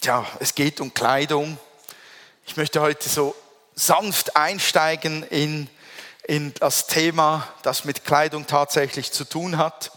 Tja, 0.00 0.24
es 0.38 0.54
geht 0.54 0.80
um 0.80 0.94
Kleidung. 0.94 1.58
Ich 2.46 2.56
möchte 2.56 2.80
heute 2.80 3.08
so 3.08 3.34
sanft 3.74 4.36
einsteigen 4.36 5.24
in, 5.24 5.68
in 6.22 6.54
das 6.54 6.86
Thema, 6.86 7.52
das 7.64 7.84
mit 7.84 8.04
Kleidung 8.04 8.46
tatsächlich 8.46 9.10
zu 9.10 9.24
tun 9.24 9.58
hat. 9.58 9.90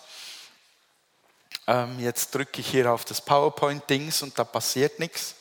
Ähm, 1.68 2.00
jetzt 2.00 2.34
drücke 2.34 2.62
ich 2.62 2.68
hier 2.68 2.92
auf 2.92 3.06
das 3.06 3.22
PowerPoint-Dings 3.22 4.24
und 4.24 4.40
da 4.40 4.44
passiert 4.44 4.98
nichts. 4.98 5.36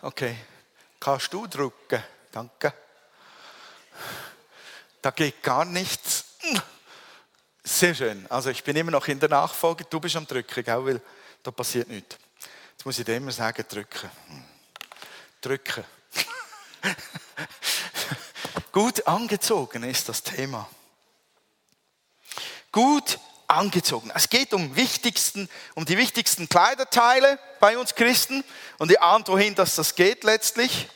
Okay, 0.00 0.36
kannst 1.00 1.32
du 1.32 1.48
drücken? 1.48 2.04
Danke. 2.30 2.72
Da 5.02 5.10
geht 5.10 5.42
gar 5.42 5.64
nichts. 5.64 6.19
Sehr 7.72 7.94
schön. 7.94 8.26
Also 8.28 8.50
ich 8.50 8.64
bin 8.64 8.74
immer 8.74 8.90
noch 8.90 9.06
in 9.06 9.20
der 9.20 9.28
Nachfolge. 9.28 9.84
Du 9.88 10.00
bist 10.00 10.16
am 10.16 10.26
Drücken, 10.26 10.64
gell? 10.64 10.84
weil 10.84 11.00
da 11.40 11.52
passiert 11.52 11.88
nichts. 11.88 12.16
Jetzt 12.72 12.84
muss 12.84 12.98
ich 12.98 13.04
dir 13.04 13.16
immer 13.16 13.30
sagen, 13.30 13.64
drücken. 13.66 14.10
Drücken. 15.40 15.84
Gut 18.72 19.06
angezogen 19.06 19.84
ist 19.84 20.08
das 20.08 20.20
Thema. 20.24 20.68
Gut 22.72 23.20
angezogen. 23.46 24.10
Es 24.16 24.28
geht 24.28 24.52
um, 24.52 24.74
wichtigsten, 24.74 25.48
um 25.76 25.84
die 25.84 25.96
wichtigsten 25.96 26.48
Kleiderteile 26.48 27.38
bei 27.60 27.78
uns 27.78 27.94
Christen. 27.94 28.42
Und 28.78 28.90
ihr 28.90 29.00
ahnt, 29.00 29.28
wohin 29.28 29.54
dass 29.54 29.76
das 29.76 29.94
geht 29.94 30.24
letztlich. 30.24 30.88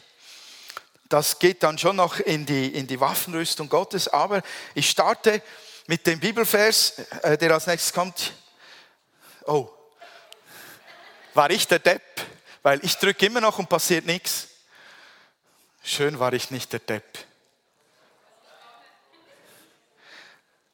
Das 1.09 1.39
geht 1.39 1.63
dann 1.63 1.79
schon 1.79 1.97
noch 1.97 2.19
in 2.19 2.47
die, 2.47 2.67
in 2.67 2.89
die 2.89 2.99
Waffenrüstung 2.99 3.69
Gottes. 3.69 4.09
Aber 4.09 4.43
ich 4.75 4.91
starte 4.91 5.41
mit 5.87 6.07
dem 6.07 6.19
Bibelvers, 6.19 6.99
äh, 7.23 7.37
der 7.37 7.53
als 7.53 7.67
nächstes 7.67 7.93
kommt. 7.93 8.33
Oh, 9.47 9.69
war 11.35 11.51
ich 11.51 11.67
der 11.67 11.79
Depp? 11.79 12.03
Weil 12.63 12.83
ich 12.85 12.97
drücke 12.97 13.27
immer 13.27 13.41
noch 13.41 13.59
und 13.59 13.69
passiert 13.69 14.07
nichts. 14.07 14.49
Schön 15.83 16.19
war 16.19 16.33
ich 16.33 16.51
nicht 16.51 16.73
der 16.73 16.81
Depp. 16.81 17.19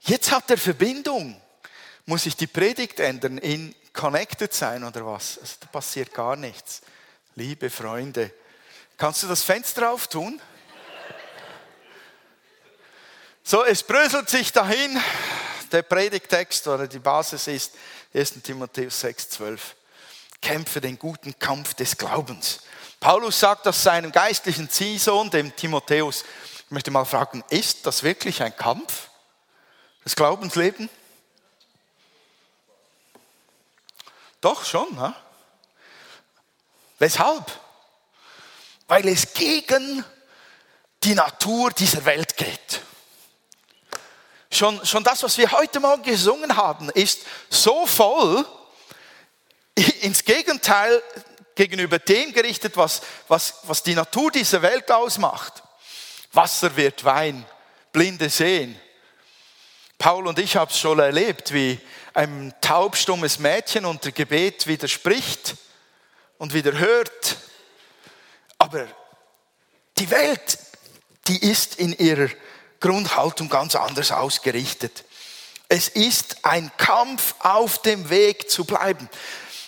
Jetzt 0.00 0.30
hat 0.30 0.50
er 0.50 0.58
Verbindung. 0.58 1.40
Muss 2.06 2.26
ich 2.26 2.36
die 2.36 2.46
Predigt 2.46 3.00
ändern 3.00 3.38
in 3.38 3.74
connected 3.92 4.52
sein 4.54 4.84
oder 4.84 5.04
was? 5.04 5.38
Also, 5.38 5.56
da 5.60 5.66
passiert 5.66 6.14
gar 6.14 6.36
nichts. 6.36 6.82
Liebe 7.34 7.70
Freunde, 7.70 8.32
kannst 8.96 9.22
du 9.22 9.26
das 9.28 9.42
Fenster 9.42 9.90
auftun? 9.90 10.40
So, 13.50 13.64
es 13.64 13.82
bröselt 13.82 14.30
sich 14.30 14.52
dahin. 14.52 15.02
Der 15.72 15.82
Predigtext 15.82 16.68
oder 16.68 16.86
die 16.86 17.00
Basis 17.00 17.48
ist 17.48 17.72
1. 18.14 18.34
Timotheus 18.44 19.00
6, 19.00 19.30
12. 19.30 19.74
Kämpfe 20.40 20.80
den 20.80 20.96
guten 20.96 21.36
Kampf 21.36 21.74
des 21.74 21.96
Glaubens. 21.96 22.60
Paulus 23.00 23.40
sagt 23.40 23.66
das 23.66 23.82
seinem 23.82 24.12
geistlichen 24.12 24.70
Ziehsohn, 24.70 25.30
dem 25.30 25.56
Timotheus. 25.56 26.22
Ich 26.64 26.70
möchte 26.70 26.92
mal 26.92 27.04
fragen, 27.04 27.42
ist 27.50 27.84
das 27.86 28.04
wirklich 28.04 28.40
ein 28.40 28.56
Kampf? 28.56 29.08
Das 30.04 30.14
Glaubensleben? 30.14 30.88
Doch 34.40 34.64
schon. 34.64 34.94
Ne? 34.94 35.12
Weshalb? 37.00 37.50
Weil 38.86 39.08
es 39.08 39.34
gegen 39.34 40.04
die 41.02 41.16
Natur 41.16 41.72
dieser 41.72 42.04
Welt 42.04 42.36
geht. 42.36 42.82
Schon, 44.60 44.84
schon 44.84 45.02
das, 45.02 45.22
was 45.22 45.38
wir 45.38 45.50
heute 45.52 45.80
Morgen 45.80 46.02
gesungen 46.02 46.54
haben, 46.54 46.90
ist 46.90 47.20
so 47.48 47.86
voll 47.86 48.44
ins 50.02 50.22
Gegenteil 50.22 51.02
gegenüber 51.54 51.98
dem 51.98 52.34
gerichtet, 52.34 52.76
was, 52.76 53.00
was, 53.26 53.54
was 53.62 53.82
die 53.82 53.94
Natur 53.94 54.30
dieser 54.30 54.60
Welt 54.60 54.92
ausmacht. 54.92 55.62
Wasser 56.34 56.76
wird 56.76 57.06
Wein, 57.06 57.46
Blinde 57.90 58.28
sehen. 58.28 58.78
Paul 59.96 60.26
und 60.26 60.38
ich 60.38 60.56
haben 60.56 60.70
es 60.70 60.78
schon 60.78 60.98
erlebt, 60.98 61.54
wie 61.54 61.80
ein 62.12 62.52
taubstummes 62.60 63.38
Mädchen 63.38 63.86
unter 63.86 64.12
Gebet 64.12 64.66
widerspricht 64.66 65.54
und 66.36 66.52
wieder 66.52 66.76
hört. 66.76 67.38
Aber 68.58 68.86
die 69.96 70.10
Welt, 70.10 70.58
die 71.28 71.50
ist 71.50 71.76
in 71.76 71.94
ihrer 71.94 72.28
Grundhaltung 72.80 73.48
ganz 73.48 73.76
anders 73.76 74.10
ausgerichtet. 74.10 75.04
Es 75.68 75.88
ist 75.88 76.44
ein 76.44 76.72
Kampf 76.76 77.34
auf 77.38 77.82
dem 77.82 78.10
Weg 78.10 78.50
zu 78.50 78.64
bleiben. 78.64 79.08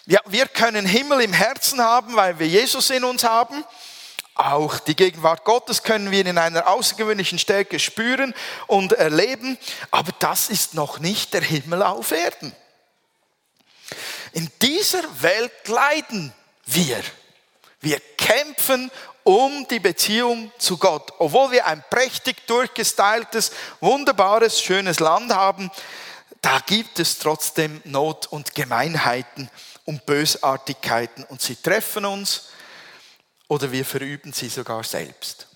Ja, 0.07 0.21
wir 0.27 0.49
können 0.49 0.85
Himmel 0.85 1.21
im 1.21 1.33
Herzen 1.33 1.81
haben, 1.81 2.17
weil 2.17 2.39
wir 2.39 2.49
Jesus 2.49 2.91
in 2.91 3.05
uns 3.05 3.23
haben. 3.23 3.65
Auch 4.35 4.81
die 4.81 4.97
Gegenwart 4.97 5.45
Gottes 5.45 5.83
können 5.83 6.11
wir 6.11 6.25
in 6.25 6.39
einer 6.39 6.67
außergewöhnlichen 6.67 7.39
Stärke 7.39 7.79
spüren 7.79 8.35
und 8.67 8.93
erleben, 8.95 9.59
aber 9.91 10.11
das 10.19 10.49
ist 10.49 10.75
noch 10.75 10.99
nicht 10.99 11.35
der 11.35 11.43
Himmel 11.43 11.83
auf 11.83 12.11
Erden. 12.11 12.57
In 14.33 14.51
dieser 14.63 15.05
Welt 15.21 15.69
leiden 15.69 16.33
wir. 16.65 17.01
Wir 17.81 18.01
kämpfen 18.17 18.91
um 19.25 19.67
die 19.69 19.81
Beziehung 19.81 20.51
zu 20.59 20.79
Gott. 20.79 21.13
Obwohl 21.19 21.53
wir 21.53 21.67
ein 21.67 21.85
prächtig 21.91 22.47
durchgestyltes, 22.47 23.53
wunderbares, 23.81 24.61
schönes 24.61 25.01
Land 25.01 25.33
haben, 25.33 25.71
da 26.41 26.59
gibt 26.59 26.99
es 26.99 27.19
trotzdem 27.19 27.81
Not 27.85 28.27
und 28.27 28.55
Gemeinheiten 28.55 29.49
und 29.85 30.05
Bösartigkeiten 30.07 31.25
und 31.25 31.41
sie 31.41 31.57
treffen 31.57 32.05
uns 32.05 32.49
oder 33.49 33.71
wir 33.71 33.85
verüben 33.85 34.33
sie 34.33 34.49
sogar 34.49 34.83
selbst. 34.83 35.47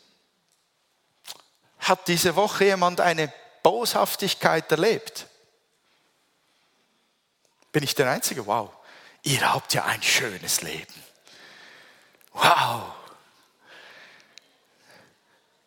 Hat 1.81 2.06
diese 2.09 2.37
Woche 2.37 2.66
jemand 2.66 3.00
eine 3.00 3.33
Boshaftigkeit 3.62 4.71
erlebt? 4.71 5.27
Bin 7.72 7.83
ich 7.83 7.94
der 7.94 8.10
Einzige? 8.10 8.47
Wow, 8.47 8.71
ihr 9.22 9.53
habt 9.53 9.75
ja 9.75 9.84
ein 9.84 10.03
schönes 10.03 10.62
Leben. 10.62 10.94
Wow. 12.33 12.95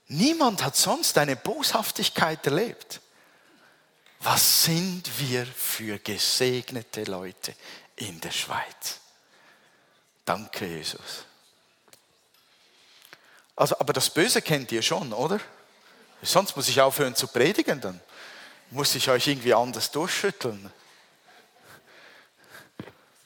Niemand 0.10 0.64
hat 0.64 0.76
sonst 0.76 1.18
eine 1.20 1.36
Boshaftigkeit 1.36 2.44
erlebt. 2.46 3.00
Was 4.22 4.64
sind 4.64 5.08
wir 5.20 5.46
für 5.46 6.00
gesegnete 6.00 7.04
Leute 7.04 7.56
in 7.96 8.20
der 8.20 8.32
Schweiz? 8.32 9.00
Danke, 10.26 10.66
Jesus. 10.66 11.26
Also, 13.56 13.80
aber 13.80 13.94
das 13.94 14.10
Böse 14.10 14.42
kennt 14.42 14.72
ihr 14.72 14.82
schon, 14.82 15.14
oder? 15.14 15.40
Sonst 16.24 16.56
muss 16.56 16.68
ich 16.68 16.82
aufhören 16.82 17.16
zu 17.16 17.28
predigen, 17.28 17.80
dann 17.80 18.02
muss 18.72 18.96
ich 18.96 19.10
euch 19.10 19.28
irgendwie 19.28 19.54
anders 19.54 19.92
durchschütteln. 19.92 20.72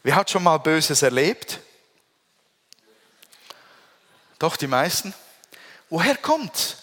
Wer 0.03 0.15
hat 0.15 0.29
schon 0.29 0.43
mal 0.43 0.57
Böses 0.57 1.01
erlebt? 1.01 1.59
Doch 4.37 4.57
die 4.57 4.67
meisten. 4.67 5.13
Woher 5.93 6.17
kommt? 6.17 6.77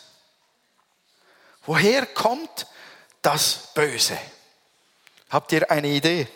Woher 1.66 2.06
kommt 2.06 2.68
das 3.22 3.72
Böse? 3.74 4.16
Habt 5.30 5.50
ihr 5.50 5.68
eine 5.68 5.88
Idee? 5.88 6.28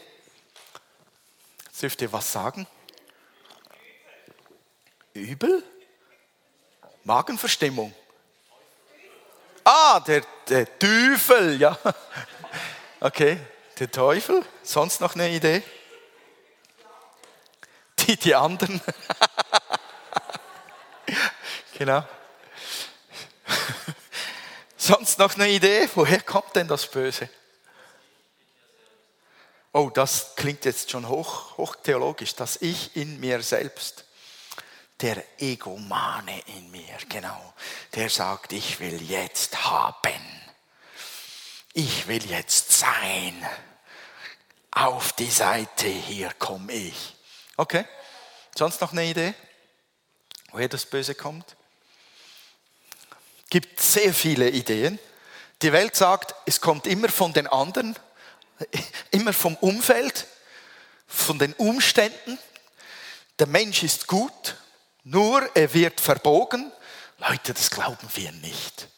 Jetzt 1.67 1.83
dürft 1.83 2.03
ihr 2.03 2.13
was 2.13 2.33
sagen? 2.33 2.67
Übel? 5.13 5.63
Magenverstimmung? 7.05 7.95
Ah, 9.63 10.01
der, 10.01 10.23
der 10.49 10.77
Teufel, 10.77 11.61
ja. 11.61 11.79
Okay, 12.99 13.39
der 13.79 13.89
Teufel. 13.89 14.45
Sonst 14.65 15.01
noch 15.01 15.15
eine 15.15 15.31
Idee? 15.31 15.63
Die, 18.01 18.17
die 18.17 18.35
anderen. 18.35 18.81
Genau. 21.77 22.05
Sonst 24.87 25.19
noch 25.19 25.35
eine 25.37 25.49
Idee? 25.49 25.89
Woher 25.95 26.21
kommt 26.21 26.55
denn 26.57 26.69
das 26.69 26.87
Böse? 26.87 27.31
Oh, 29.73 29.89
das 29.89 30.37
klingt 30.37 30.67
jetzt 30.67 30.91
schon 30.91 31.09
hoch, 31.09 31.57
hoch 31.57 31.75
theologisch. 31.77 32.35
Das 32.35 32.61
Ich 32.61 32.95
in 32.95 33.19
mir 33.19 33.41
selbst. 33.43 34.05
Der 35.01 35.25
Egomane 35.41 36.39
in 36.59 36.71
mir, 36.71 36.99
genau. 37.09 37.55
Der 37.95 38.11
sagt, 38.11 38.53
ich 38.53 38.79
will 38.79 39.01
jetzt 39.01 39.65
haben. 39.65 40.21
Ich 41.73 42.07
will 42.07 42.27
jetzt 42.27 42.71
sein. 42.73 43.43
Auf 44.71 45.15
die 45.15 45.31
Seite, 45.31 45.89
hier 45.89 46.31
komme 46.39 46.75
ich. 46.75 47.17
Okay. 47.57 47.87
Sonst 48.55 48.83
noch 48.83 48.93
eine 48.93 49.07
Idee? 49.07 49.33
Woher 50.53 50.69
das 50.69 50.85
Böse 50.85 51.15
kommt? 51.15 51.57
Gibt 53.55 53.81
sehr 53.81 54.13
viele 54.13 54.51
Ideen. 54.51 54.99
Die 55.63 55.73
Welt 55.73 55.95
sagt, 55.95 56.35
es 56.45 56.61
kommt 56.61 56.89
immer 56.89 57.09
von 57.09 57.33
den 57.33 57.47
anderen, 57.47 57.95
immer 59.13 59.33
vom 59.33 59.55
Umfeld, 59.59 60.27
von 61.07 61.39
den 61.39 61.53
Umständen. 61.53 62.37
Der 63.39 63.47
Mensch 63.47 63.85
ist 63.85 64.09
gut, 64.09 64.57
nur 65.05 65.49
er 65.55 65.73
wird 65.73 66.01
verbogen. 66.01 66.73
Leute, 67.19 67.55
das 67.55 67.71
glauben 67.71 68.09
wir 68.15 68.33
nicht. 68.33 68.89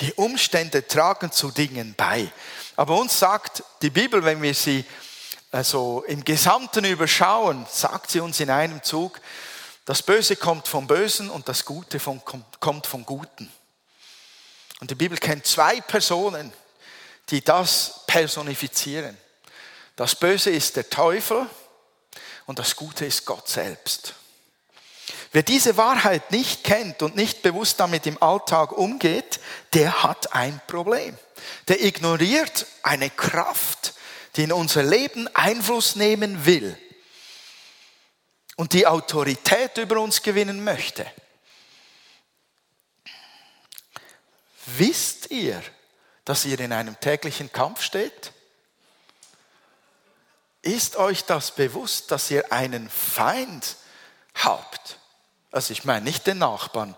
Die 0.00 0.12
Umstände 0.12 0.86
tragen 0.86 1.32
zu 1.32 1.50
Dingen 1.50 1.94
bei. 1.96 2.30
Aber 2.76 2.98
uns 2.98 3.18
sagt 3.18 3.62
die 3.80 3.88
Bibel, 3.88 4.22
wenn 4.26 4.42
wir 4.42 4.52
sie 4.52 4.84
also 5.50 6.04
im 6.06 6.22
Gesamten 6.22 6.84
überschauen, 6.84 7.64
sagt 7.72 8.10
sie 8.10 8.20
uns 8.20 8.40
in 8.40 8.50
einem 8.50 8.82
Zug, 8.82 9.22
das 9.84 10.02
Böse 10.02 10.36
kommt 10.36 10.66
vom 10.66 10.86
Bösen 10.86 11.28
und 11.28 11.48
das 11.48 11.64
Gute 11.64 12.00
vom, 12.00 12.22
kommt 12.60 12.86
vom 12.86 13.04
Guten. 13.04 13.52
Und 14.80 14.90
die 14.90 14.94
Bibel 14.94 15.18
kennt 15.18 15.46
zwei 15.46 15.80
Personen, 15.80 16.52
die 17.28 17.42
das 17.42 18.00
personifizieren. 18.06 19.16
Das 19.96 20.14
Böse 20.14 20.50
ist 20.50 20.76
der 20.76 20.88
Teufel 20.88 21.46
und 22.46 22.58
das 22.58 22.76
Gute 22.76 23.04
ist 23.04 23.26
Gott 23.26 23.48
selbst. 23.48 24.14
Wer 25.32 25.42
diese 25.42 25.76
Wahrheit 25.76 26.30
nicht 26.30 26.64
kennt 26.64 27.02
und 27.02 27.16
nicht 27.16 27.42
bewusst 27.42 27.78
damit 27.78 28.06
im 28.06 28.22
Alltag 28.22 28.72
umgeht, 28.72 29.40
der 29.74 30.02
hat 30.02 30.32
ein 30.32 30.60
Problem. 30.66 31.16
Der 31.68 31.84
ignoriert 31.84 32.66
eine 32.82 33.10
Kraft, 33.10 33.94
die 34.36 34.44
in 34.44 34.52
unser 34.52 34.82
Leben 34.82 35.28
Einfluss 35.34 35.94
nehmen 35.94 36.46
will 36.46 36.78
und 38.56 38.72
die 38.72 38.86
Autorität 38.86 39.76
über 39.78 40.00
uns 40.00 40.22
gewinnen 40.22 40.62
möchte. 40.62 41.06
Wisst 44.66 45.30
ihr, 45.30 45.62
dass 46.24 46.44
ihr 46.44 46.58
in 46.60 46.72
einem 46.72 46.98
täglichen 47.00 47.52
Kampf 47.52 47.82
steht? 47.82 48.32
Ist 50.62 50.96
euch 50.96 51.24
das 51.24 51.50
bewusst, 51.50 52.10
dass 52.10 52.30
ihr 52.30 52.50
einen 52.50 52.88
Feind 52.88 53.76
habt? 54.34 54.98
Also 55.50 55.72
ich 55.72 55.84
meine 55.84 56.04
nicht 56.04 56.26
den 56.26 56.38
Nachbarn, 56.38 56.96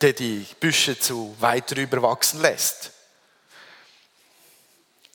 der 0.00 0.14
die 0.14 0.46
Büsche 0.58 0.98
zu 0.98 1.36
weit 1.38 1.70
drüber 1.70 2.02
wachsen 2.02 2.40
lässt. 2.40 2.93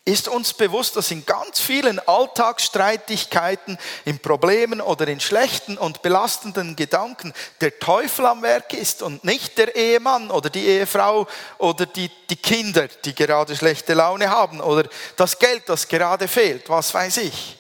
Ist 0.09 0.27
uns 0.27 0.53
bewusst, 0.53 0.95
dass 0.95 1.11
in 1.11 1.23
ganz 1.23 1.59
vielen 1.59 1.99
Alltagsstreitigkeiten, 1.99 3.77
in 4.05 4.17
Problemen 4.17 4.81
oder 4.81 5.07
in 5.07 5.19
schlechten 5.19 5.77
und 5.77 6.01
belastenden 6.01 6.75
Gedanken 6.75 7.31
der 7.61 7.77
Teufel 7.77 8.25
am 8.25 8.41
Werk 8.41 8.73
ist 8.73 9.03
und 9.03 9.23
nicht 9.23 9.59
der 9.59 9.75
Ehemann 9.75 10.31
oder 10.31 10.49
die 10.49 10.65
Ehefrau 10.65 11.27
oder 11.59 11.85
die, 11.85 12.09
die 12.27 12.37
Kinder, 12.37 12.87
die 12.87 13.13
gerade 13.13 13.55
schlechte 13.55 13.93
Laune 13.93 14.31
haben 14.31 14.61
oder 14.61 14.89
das 15.15 15.37
Geld, 15.37 15.69
das 15.69 15.87
gerade 15.87 16.27
fehlt, 16.27 16.69
was 16.69 16.91
weiß 16.91 17.17
ich. 17.17 17.59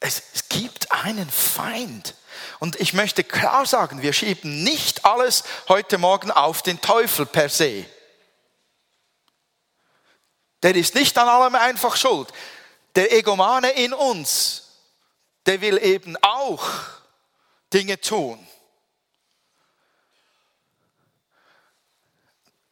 Es, 0.00 0.22
es 0.34 0.50
gibt 0.50 0.92
einen 0.92 1.30
Feind. 1.30 2.14
Und 2.58 2.78
ich 2.78 2.92
möchte 2.92 3.24
klar 3.24 3.64
sagen, 3.64 4.02
wir 4.02 4.12
schieben 4.12 4.64
nicht 4.64 5.06
alles 5.06 5.44
heute 5.70 5.96
Morgen 5.96 6.30
auf 6.30 6.60
den 6.60 6.78
Teufel 6.82 7.24
per 7.24 7.48
se. 7.48 7.86
Der 10.62 10.74
ist 10.74 10.94
nicht 10.94 11.16
an 11.16 11.28
allem 11.28 11.54
einfach 11.54 11.96
schuld. 11.96 12.32
Der 12.94 13.12
Egomane 13.12 13.70
in 13.70 13.92
uns, 13.92 14.68
der 15.46 15.60
will 15.60 15.78
eben 15.78 16.16
auch 16.22 16.66
Dinge 17.72 18.00
tun. 18.00 18.46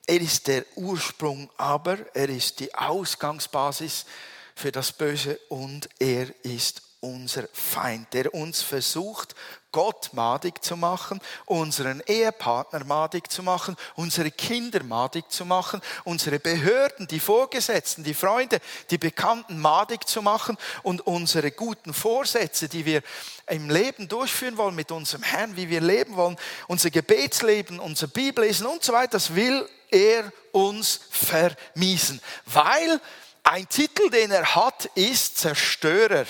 Er 0.07 0.21
ist 0.21 0.47
der 0.47 0.65
Ursprung, 0.77 1.51
aber 1.59 1.99
er 2.15 2.31
ist 2.31 2.61
die 2.61 2.75
Ausgangsbasis 2.75 4.07
für 4.55 4.73
das 4.73 4.91
Böse 4.91 5.39
und 5.49 5.89
er 5.99 6.33
ist 6.45 6.83
unser 7.01 7.47
Feind, 7.53 8.13
der 8.15 8.33
uns 8.35 8.63
versucht, 8.63 9.35
Gott 9.71 10.11
madig 10.15 10.65
zu 10.65 10.77
machen, 10.77 11.21
unseren 11.45 12.03
Ehepartner 12.07 12.85
madig 12.85 13.31
zu 13.31 13.43
machen, 13.43 13.77
unsere 13.97 14.31
Kinder 14.31 14.83
madig 14.83 15.31
zu 15.31 15.45
machen, 15.45 15.83
unsere 16.05 16.39
Behörden, 16.39 17.07
die 17.07 17.21
Vorgesetzten, 17.21 18.03
die 18.03 18.15
Freunde, 18.15 18.61
die 18.91 18.97
Bekannten 18.97 19.59
madig 19.59 20.09
zu 20.09 20.23
machen 20.23 20.57
und 20.83 21.07
unsere 21.07 21.51
guten 21.51 21.93
Vorsätze, 21.93 22.69
die 22.69 22.87
wir 22.87 23.03
im 23.47 23.69
Leben 23.69 24.09
durchführen 24.09 24.57
wollen 24.57 24.75
mit 24.75 24.91
unserem 24.91 25.23
Herrn, 25.23 25.57
wie 25.57 25.69
wir 25.69 25.83
leben 25.83 26.17
wollen, 26.17 26.39
unser 26.67 26.91
Gebetsleben, 26.91 27.79
unser 27.79 28.07
Bibellesen 28.07 28.67
und 28.67 28.83
so 28.83 28.93
weiter, 28.95 29.13
das 29.13 29.35
will 29.35 29.69
er 29.91 30.33
uns 30.53 31.01
vermiesen, 31.11 32.21
weil 32.47 33.01
ein 33.43 33.69
Titel, 33.69 34.11
den 34.11 34.31
er 34.31 34.55
hat, 34.55 34.87
ist 34.95 35.39
Zerstörer. 35.39 36.27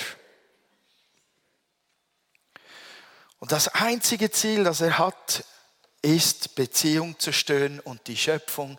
Und 3.38 3.52
das 3.52 3.68
einzige 3.68 4.30
Ziel, 4.30 4.64
das 4.64 4.80
er 4.80 4.98
hat, 4.98 5.44
ist 6.02 6.54
Beziehung 6.54 7.18
zu 7.18 7.32
stören 7.32 7.80
und 7.80 8.06
die 8.06 8.16
Schöpfung, 8.16 8.78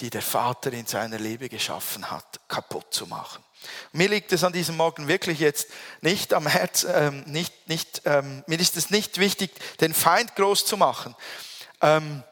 die 0.00 0.10
der 0.10 0.22
Vater 0.22 0.72
in 0.72 0.86
seiner 0.86 1.18
Liebe 1.18 1.48
geschaffen 1.48 2.10
hat, 2.10 2.40
kaputt 2.48 2.86
zu 2.94 3.06
machen. 3.06 3.42
Mir 3.92 4.08
liegt 4.08 4.32
es 4.32 4.44
an 4.44 4.52
diesem 4.52 4.76
Morgen 4.76 5.08
wirklich 5.08 5.40
jetzt 5.40 5.68
nicht 6.00 6.32
am 6.32 6.46
Herz, 6.46 6.86
ähm, 6.88 7.24
nicht, 7.26 7.68
nicht, 7.68 8.02
ähm, 8.04 8.44
mir 8.46 8.60
ist 8.60 8.76
es 8.76 8.90
nicht 8.90 9.18
wichtig, 9.18 9.50
den 9.80 9.92
Feind 9.92 10.36
groß 10.36 10.64
zu 10.64 10.76
machen, 10.76 11.16
ähm, 11.80 12.22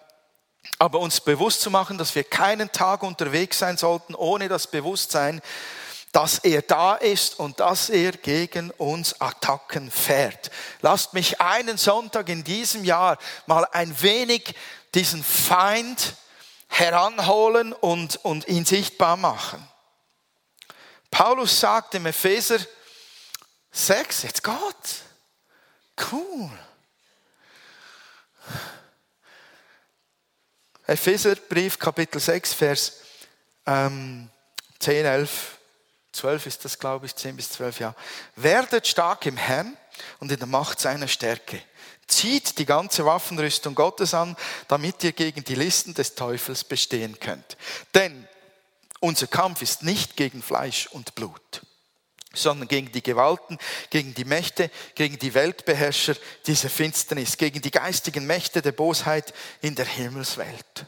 aber 0.78 1.00
uns 1.00 1.20
bewusst 1.20 1.62
zu 1.62 1.70
machen, 1.70 1.98
dass 1.98 2.14
wir 2.14 2.22
keinen 2.22 2.70
Tag 2.70 3.02
unterwegs 3.02 3.58
sein 3.58 3.76
sollten, 3.76 4.14
ohne 4.14 4.48
das 4.48 4.68
Bewusstsein, 4.68 5.40
dass 6.12 6.38
er 6.38 6.62
da 6.62 6.94
ist 6.94 7.38
und 7.38 7.60
dass 7.60 7.90
er 7.90 8.12
gegen 8.12 8.70
uns 8.72 9.20
Attacken 9.20 9.90
fährt. 9.90 10.50
Lasst 10.80 11.12
mich 11.12 11.40
einen 11.40 11.76
Sonntag 11.76 12.28
in 12.28 12.42
diesem 12.42 12.84
Jahr 12.84 13.18
mal 13.46 13.66
ein 13.72 14.00
wenig 14.00 14.54
diesen 14.94 15.22
Feind 15.22 16.14
heranholen 16.68 17.72
und, 17.72 18.16
und 18.24 18.48
ihn 18.48 18.64
sichtbar 18.64 19.16
machen. 19.16 19.66
Paulus 21.10 21.60
sagt 21.60 21.94
im 21.94 22.06
Epheser 22.06 22.58
6, 23.72 24.22
jetzt 24.22 24.42
Gott, 24.42 25.02
cool. 26.10 26.50
Epheserbrief 30.86 31.78
Kapitel 31.78 32.20
6, 32.20 32.52
Vers 32.52 33.00
ähm, 33.66 34.30
10, 34.78 35.04
11. 35.04 35.55
12 36.16 36.46
ist 36.46 36.64
das, 36.64 36.78
glaube 36.78 37.06
ich, 37.06 37.14
10 37.14 37.36
bis 37.36 37.50
12 37.50 37.80
Jahre. 37.80 37.96
Werdet 38.34 38.86
stark 38.86 39.26
im 39.26 39.36
Herrn 39.36 39.76
und 40.18 40.32
in 40.32 40.38
der 40.38 40.48
Macht 40.48 40.80
seiner 40.80 41.08
Stärke. 41.08 41.62
Zieht 42.06 42.58
die 42.58 42.66
ganze 42.66 43.04
Waffenrüstung 43.04 43.74
Gottes 43.74 44.14
an, 44.14 44.36
damit 44.68 45.02
ihr 45.04 45.12
gegen 45.12 45.44
die 45.44 45.54
Listen 45.54 45.94
des 45.94 46.14
Teufels 46.14 46.64
bestehen 46.64 47.18
könnt. 47.18 47.56
Denn 47.94 48.28
unser 49.00 49.26
Kampf 49.26 49.62
ist 49.62 49.82
nicht 49.82 50.16
gegen 50.16 50.42
Fleisch 50.42 50.86
und 50.86 51.14
Blut, 51.14 51.62
sondern 52.32 52.68
gegen 52.68 52.92
die 52.92 53.02
Gewalten, 53.02 53.58
gegen 53.90 54.14
die 54.14 54.24
Mächte, 54.24 54.70
gegen 54.94 55.18
die 55.18 55.34
Weltbeherrscher 55.34 56.16
dieser 56.46 56.70
Finsternis, 56.70 57.36
gegen 57.36 57.60
die 57.60 57.70
geistigen 57.70 58.26
Mächte 58.26 58.62
der 58.62 58.72
Bosheit 58.72 59.34
in 59.60 59.74
der 59.74 59.86
Himmelswelt. 59.86 60.86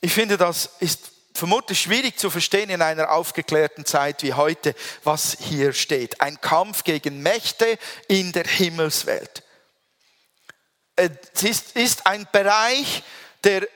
Ich 0.00 0.12
finde, 0.12 0.36
das 0.36 0.70
ist 0.80 1.13
vermutlich 1.34 1.80
schwierig 1.80 2.18
zu 2.18 2.30
verstehen 2.30 2.70
in 2.70 2.80
einer 2.80 3.10
aufgeklärten 3.10 3.84
Zeit 3.84 4.22
wie 4.22 4.34
heute, 4.34 4.74
was 5.02 5.36
hier 5.40 5.72
steht. 5.72 6.20
Ein 6.20 6.40
Kampf 6.40 6.84
gegen 6.84 7.22
Mächte 7.22 7.78
in 8.08 8.32
der 8.32 8.44
Himmelswelt. 8.44 9.42
Es 10.96 11.42
ist, 11.42 11.76
ist 11.76 12.06
ein 12.06 12.28
Bereich, 12.30 13.02
der 13.42 13.66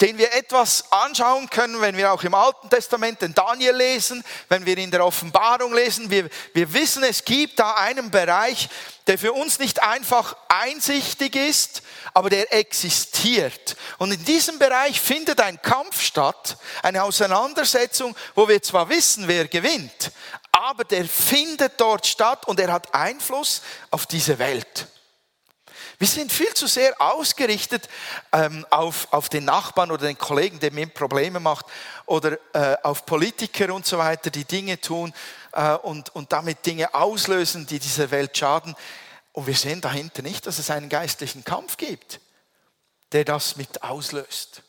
den 0.00 0.18
wir 0.18 0.34
etwas 0.34 0.92
anschauen 0.92 1.48
können, 1.48 1.80
wenn 1.80 1.96
wir 1.96 2.12
auch 2.12 2.22
im 2.22 2.34
Alten 2.34 2.68
Testament 2.68 3.22
den 3.22 3.32
Daniel 3.32 3.74
lesen, 3.74 4.22
wenn 4.48 4.66
wir 4.66 4.76
in 4.76 4.90
der 4.90 5.04
Offenbarung 5.04 5.72
lesen. 5.74 6.10
Wir, 6.10 6.28
wir 6.52 6.72
wissen, 6.74 7.02
es 7.02 7.24
gibt 7.24 7.58
da 7.58 7.72
einen 7.74 8.10
Bereich, 8.10 8.68
der 9.06 9.16
für 9.16 9.32
uns 9.32 9.58
nicht 9.58 9.82
einfach 9.82 10.36
einsichtig 10.48 11.36
ist, 11.36 11.82
aber 12.12 12.28
der 12.28 12.52
existiert. 12.52 13.76
Und 13.96 14.12
in 14.12 14.22
diesem 14.24 14.58
Bereich 14.58 15.00
findet 15.00 15.40
ein 15.40 15.62
Kampf 15.62 16.02
statt, 16.02 16.58
eine 16.82 17.02
Auseinandersetzung, 17.02 18.14
wo 18.34 18.48
wir 18.48 18.62
zwar 18.62 18.90
wissen, 18.90 19.28
wer 19.28 19.48
gewinnt, 19.48 20.12
aber 20.52 20.84
der 20.84 21.06
findet 21.06 21.80
dort 21.80 22.06
statt 22.06 22.46
und 22.46 22.60
er 22.60 22.72
hat 22.72 22.94
Einfluss 22.94 23.62
auf 23.90 24.06
diese 24.06 24.38
Welt. 24.38 24.88
Wir 25.98 26.08
sind 26.08 26.30
viel 26.30 26.52
zu 26.52 26.66
sehr 26.66 27.00
ausgerichtet 27.00 27.88
ähm, 28.30 28.66
auf, 28.68 29.08
auf 29.12 29.30
den 29.30 29.46
Nachbarn 29.46 29.90
oder 29.90 30.06
den 30.06 30.18
Kollegen, 30.18 30.60
der 30.60 30.70
mir 30.72 30.86
Probleme 30.86 31.40
macht, 31.40 31.66
oder 32.04 32.38
äh, 32.52 32.76
auf 32.82 33.06
Politiker 33.06 33.72
und 33.72 33.86
so 33.86 33.96
weiter, 33.96 34.30
die 34.30 34.44
Dinge 34.44 34.78
tun 34.78 35.14
äh, 35.52 35.72
und, 35.74 36.14
und 36.14 36.32
damit 36.32 36.66
Dinge 36.66 36.94
auslösen, 36.94 37.66
die 37.66 37.78
dieser 37.78 38.10
Welt 38.10 38.36
schaden. 38.36 38.76
Und 39.32 39.46
wir 39.46 39.54
sehen 39.54 39.80
dahinter 39.80 40.20
nicht, 40.22 40.46
dass 40.46 40.58
es 40.58 40.70
einen 40.70 40.90
geistlichen 40.90 41.44
Kampf 41.44 41.78
gibt, 41.78 42.20
der 43.12 43.24
das 43.24 43.56
mit 43.56 43.82
auslöst. 43.82 44.62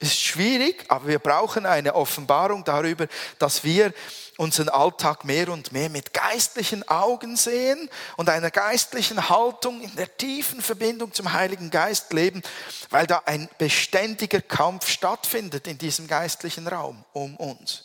Ist 0.00 0.18
schwierig, 0.18 0.86
aber 0.88 1.06
wir 1.06 1.18
brauchen 1.18 1.66
eine 1.66 1.94
Offenbarung 1.94 2.64
darüber, 2.64 3.06
dass 3.38 3.64
wir 3.64 3.92
unseren 4.38 4.70
Alltag 4.70 5.26
mehr 5.26 5.50
und 5.50 5.72
mehr 5.72 5.90
mit 5.90 6.14
geistlichen 6.14 6.88
Augen 6.88 7.36
sehen 7.36 7.90
und 8.16 8.30
einer 8.30 8.50
geistlichen 8.50 9.28
Haltung 9.28 9.82
in 9.82 9.94
der 9.96 10.16
tiefen 10.16 10.62
Verbindung 10.62 11.12
zum 11.12 11.34
Heiligen 11.34 11.70
Geist 11.70 12.14
leben, 12.14 12.42
weil 12.88 13.06
da 13.06 13.22
ein 13.26 13.50
beständiger 13.58 14.40
Kampf 14.40 14.88
stattfindet 14.88 15.66
in 15.66 15.76
diesem 15.76 16.08
geistlichen 16.08 16.66
Raum 16.66 17.04
um 17.12 17.36
uns. 17.36 17.84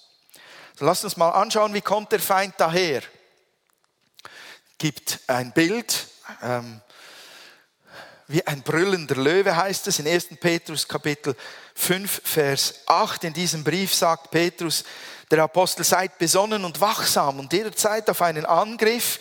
So 0.79 0.85
lasst 0.85 1.03
uns 1.03 1.17
mal 1.17 1.31
anschauen, 1.31 1.73
wie 1.73 1.81
kommt 1.81 2.13
der 2.13 2.21
Feind 2.21 2.55
daher. 2.57 3.01
Gibt 4.77 5.19
ein 5.27 5.51
Bild, 5.51 6.07
ähm, 6.41 6.79
wie 8.27 8.45
ein 8.47 8.63
brüllender 8.63 9.15
Löwe 9.15 9.55
heißt 9.55 9.87
es 9.87 9.99
in 9.99 10.07
1. 10.07 10.39
Petrus 10.39 10.87
Kapitel 10.87 11.35
5, 11.75 12.21
Vers 12.23 12.81
8. 12.87 13.25
In 13.25 13.33
diesem 13.33 13.63
Brief 13.63 13.93
sagt 13.93 14.31
Petrus, 14.31 14.83
der 15.29 15.43
Apostel, 15.43 15.83
seid 15.83 16.17
besonnen 16.17 16.65
und 16.65 16.81
wachsam 16.81 17.39
und 17.39 17.51
jederzeit 17.53 18.09
auf 18.09 18.21
einen 18.21 18.45
Angriff 18.45 19.19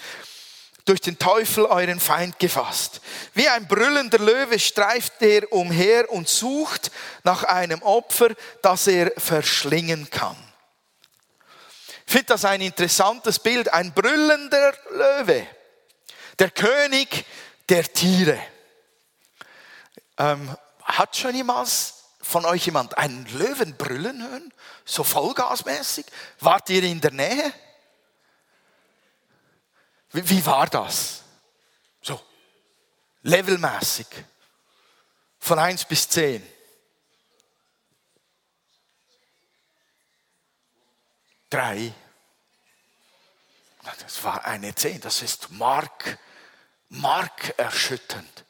durch 0.84 1.00
den 1.00 1.18
Teufel 1.18 1.64
euren 1.64 1.99
Feind 1.99 2.38
gefasst. 2.38 3.00
Wie 3.32 3.49
ein 3.49 3.66
brüllender 3.66 4.18
Löwe 4.18 4.58
streift 4.58 5.14
er 5.20 5.50
umher 5.52 6.11
und 6.11 6.28
sucht 6.28 6.90
nach 7.23 7.42
einem 7.44 7.82
Opfer, 7.82 8.28
das 8.62 8.87
er 8.87 9.12
verschlingen 9.16 10.11
kann. 10.11 10.37
Ich 12.06 12.12
finde 12.12 12.26
das 12.26 12.44
ein 12.44 12.61
interessantes 12.61 13.38
Bild. 13.38 13.73
Ein 13.73 13.92
brüllender 13.92 14.75
Löwe. 14.90 15.46
Der 16.38 16.50
König 16.50 17.25
der 17.68 17.84
Tiere. 17.84 18.38
Ähm, 20.18 20.54
hat 20.82 21.16
schon 21.16 21.34
jemals 21.34 22.03
von 22.25 22.45
euch 22.47 22.66
jemand 22.66 22.97
einen 22.97 23.26
Löwen 23.26 23.76
brüllen 23.76 24.23
hören? 24.23 24.52
So 24.85 25.04
vollgasmäßig? 25.04 26.07
Wart 26.40 26.71
ihr 26.71 26.83
in 26.83 27.00
der 27.00 27.12
Nähe? 27.12 27.52
Wie, 30.11 30.28
wie 30.31 30.47
war 30.47 30.66
das? 30.66 31.23
So, 32.00 32.21
levelmäßig. 33.23 34.07
Von 35.38 35.59
1 35.59 35.85
bis 35.85 36.09
10. 36.09 36.43
Drei. 41.50 41.93
Das 44.00 44.25
war 44.25 44.45
eine 44.45 44.75
10. 44.75 45.02
Das 45.02 45.21
ist 45.21 45.50
mark, 45.50 46.19
markerschütternd. 46.88 48.43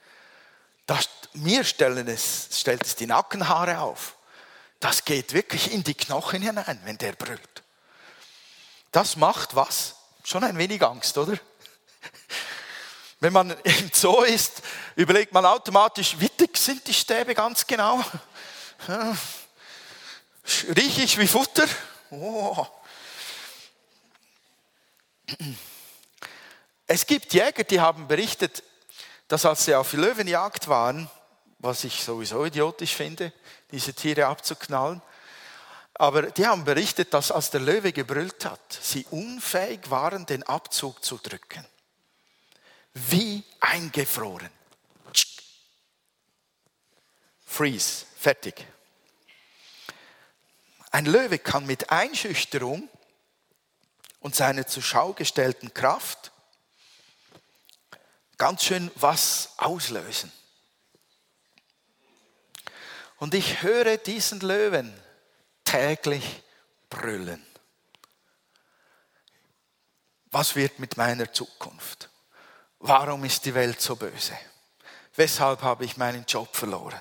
Das, 0.87 1.09
mir 1.33 1.65
stellen 1.65 2.09
es, 2.09 2.49
stellt 2.53 2.85
es 2.85 2.97
die 2.97 3.07
Nackenhaare 3.07 3.81
auf. 3.81 4.17
Das 4.81 5.05
geht 5.05 5.33
wirklich 5.33 5.73
in 5.73 5.83
die 5.83 5.95
Knochen 5.95 6.43
hinein, 6.43 6.81
wenn 6.85 6.99
der 6.99 7.13
brüllt. 7.13 7.63
Das 8.93 9.17
macht 9.17 9.55
was? 9.57 9.97
Schon 10.25 10.45
ein 10.45 10.59
wenig 10.59 10.83
Angst, 10.83 11.17
oder? 11.19 11.39
Wenn 13.21 13.33
man 13.33 13.51
im 13.63 13.91
Zoo 13.93 14.23
ist, 14.23 14.63
überlegt 14.97 15.33
man 15.33 15.47
automatisch, 15.47 16.17
wie 16.19 16.29
dick 16.29 16.57
sind 16.57 16.87
die 16.87 16.95
Stäbe 16.95 17.35
ganz 17.35 17.67
genau? 17.67 18.05
Rieche 20.77 21.03
ich 21.03 21.19
wie 21.19 21.27
Futter? 21.27 21.67
Oh. 22.11 22.67
Es 26.87 27.07
gibt 27.07 27.33
Jäger, 27.33 27.65
die 27.65 27.81
haben 27.81 28.07
berichtet, 28.07 28.63
dass 29.35 29.47
als 29.47 29.65
sie 29.65 29.75
auf 29.75 29.95
Löwenjagd 29.95 30.69
waren, 30.69 31.11
was 31.59 31.83
ich 31.83 32.05
sowieso 32.05 32.45
idiotisch 32.45 32.95
finde, 32.95 33.33
diese 33.73 33.93
Tiere 33.93 34.29
abzuknallen, 34.29 35.03
aber 35.95 36.31
die 36.31 36.47
haben 36.47 36.63
berichtet, 36.63 37.13
dass 37.13 37.33
als 37.33 37.51
der 37.51 37.61
Löwe 37.61 37.93
gebrüllt 37.93 38.45
hat, 38.45 38.61
sie 38.81 39.05
unfähig 39.11 39.91
waren, 39.91 40.25
den 40.25 40.45
Abzug 40.45 41.05
zu 41.05 41.19
drücken. 41.19 41.67
Wie 42.93 43.43
eingefroren. 43.59 44.51
Freeze, 47.45 48.07
fertig. 48.17 48.65
Ein 50.93 51.07
Löwe 51.07 51.41
kann 51.41 51.67
mit 51.67 51.91
Einschüchterung 51.91 52.89
und 54.21 54.37
seiner 54.37 54.69
zur 54.69 54.85
Schau 54.85 55.13
gestellten 55.13 55.75
Kraft 55.75 56.31
ganz 58.39 58.65
schön 58.65 58.91
was 58.97 59.51
auslösen. 59.57 60.33
Und 63.19 63.35
ich 63.35 63.63
höre 63.63 63.97
diesen 63.97 64.41
Löwen 64.41 64.93
täglich 65.65 66.43
brüllen. 66.91 67.45
Was 70.31 70.57
wird 70.57 70.79
mit 70.79 70.97
meiner 70.97 71.33
Zukunft? 71.33 72.11
Warum 72.81 73.25
ist 73.25 73.45
die 73.45 73.55
Welt 73.55 73.81
so 73.81 73.97
böse? 73.97 74.37
Weshalb 75.17 75.63
habe 75.63 75.85
ich 75.85 75.97
meinen 75.97 76.25
Job 76.27 76.55
verloren? 76.55 77.01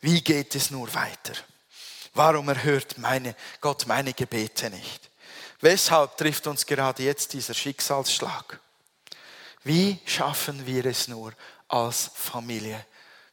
Wie 0.00 0.20
geht 0.22 0.54
es 0.54 0.70
nur 0.70 0.92
weiter? 0.92 1.34
Warum 2.14 2.48
erhört 2.48 2.98
meine, 2.98 3.36
Gott 3.60 3.86
meine 3.86 4.12
Gebete 4.12 4.70
nicht? 4.70 5.08
Weshalb 5.60 6.16
trifft 6.16 6.46
uns 6.46 6.66
gerade 6.66 7.04
jetzt 7.04 7.32
dieser 7.32 7.54
Schicksalsschlag? 7.54 8.60
Wie 9.64 9.98
schaffen 10.06 10.66
wir 10.66 10.86
es 10.86 11.08
nur, 11.08 11.32
als 11.68 12.10
Familie 12.14 12.84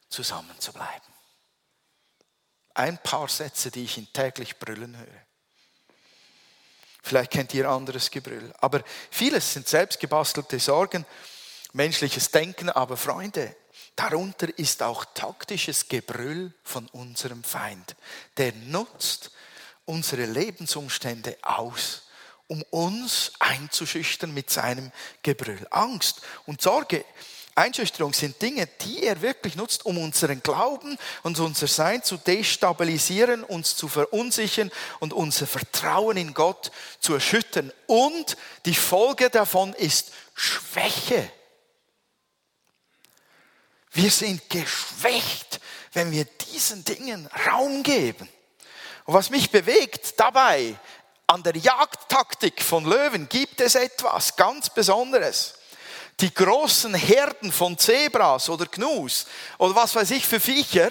zusammen 0.08 0.58
zu 0.58 0.72
bleiben? 0.72 1.06
Ein 2.74 2.98
paar 2.98 3.28
Sätze, 3.28 3.70
die 3.70 3.84
ich 3.84 3.96
ihn 3.96 4.12
täglich 4.12 4.58
brüllen 4.58 4.96
höre. 4.96 5.26
Vielleicht 7.02 7.30
kennt 7.30 7.54
ihr 7.54 7.68
anderes 7.68 8.10
Gebrüll. 8.10 8.52
Aber 8.58 8.82
vieles 9.10 9.52
sind 9.52 9.68
selbstgebastelte 9.68 10.58
Sorgen, 10.58 11.06
menschliches 11.72 12.32
Denken. 12.32 12.68
Aber 12.68 12.96
Freunde, 12.96 13.54
darunter 13.94 14.48
ist 14.58 14.82
auch 14.82 15.04
taktisches 15.14 15.88
Gebrüll 15.88 16.52
von 16.64 16.88
unserem 16.88 17.44
Feind. 17.44 17.94
Der 18.36 18.52
nutzt 18.52 19.30
unsere 19.84 20.26
Lebensumstände 20.26 21.38
aus 21.42 22.05
um 22.48 22.62
uns 22.70 23.32
einzuschüchtern 23.38 24.32
mit 24.32 24.50
seinem 24.50 24.92
Gebrüll. 25.22 25.66
Angst 25.70 26.22
und 26.46 26.62
Sorge, 26.62 27.04
Einschüchterung 27.58 28.12
sind 28.12 28.40
Dinge, 28.42 28.68
die 28.82 29.02
er 29.02 29.22
wirklich 29.22 29.56
nutzt, 29.56 29.86
um 29.86 29.96
unseren 29.96 30.42
Glauben 30.42 30.98
und 31.22 31.38
unser 31.38 31.66
Sein 31.66 32.02
zu 32.02 32.18
destabilisieren, 32.18 33.42
uns 33.42 33.76
zu 33.76 33.88
verunsichern 33.88 34.70
und 35.00 35.14
unser 35.14 35.46
Vertrauen 35.46 36.18
in 36.18 36.34
Gott 36.34 36.70
zu 37.00 37.14
erschüttern. 37.14 37.72
Und 37.86 38.36
die 38.66 38.74
Folge 38.74 39.30
davon 39.30 39.72
ist 39.72 40.12
Schwäche. 40.34 41.30
Wir 43.90 44.10
sind 44.10 44.50
geschwächt, 44.50 45.58
wenn 45.94 46.10
wir 46.10 46.26
diesen 46.26 46.84
Dingen 46.84 47.26
Raum 47.46 47.82
geben. 47.82 48.28
Und 49.06 49.14
was 49.14 49.30
mich 49.30 49.50
bewegt 49.50 50.20
dabei, 50.20 50.78
an 51.26 51.42
der 51.42 51.56
Jagdtaktik 51.56 52.62
von 52.62 52.84
Löwen 52.84 53.28
gibt 53.28 53.60
es 53.60 53.74
etwas 53.74 54.36
ganz 54.36 54.70
Besonderes. 54.70 55.54
Die 56.20 56.32
großen 56.32 56.94
Herden 56.94 57.52
von 57.52 57.76
Zebras 57.76 58.48
oder 58.48 58.66
Gnus 58.66 59.26
oder 59.58 59.74
was 59.74 59.94
weiß 59.94 60.12
ich 60.12 60.26
für 60.26 60.40
Viecher, 60.40 60.90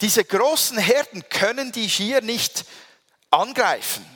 diese 0.00 0.24
großen 0.24 0.78
Herden 0.78 1.28
können 1.28 1.72
die 1.72 1.90
schier 1.90 2.20
nicht 2.20 2.64
angreifen. 3.30 4.06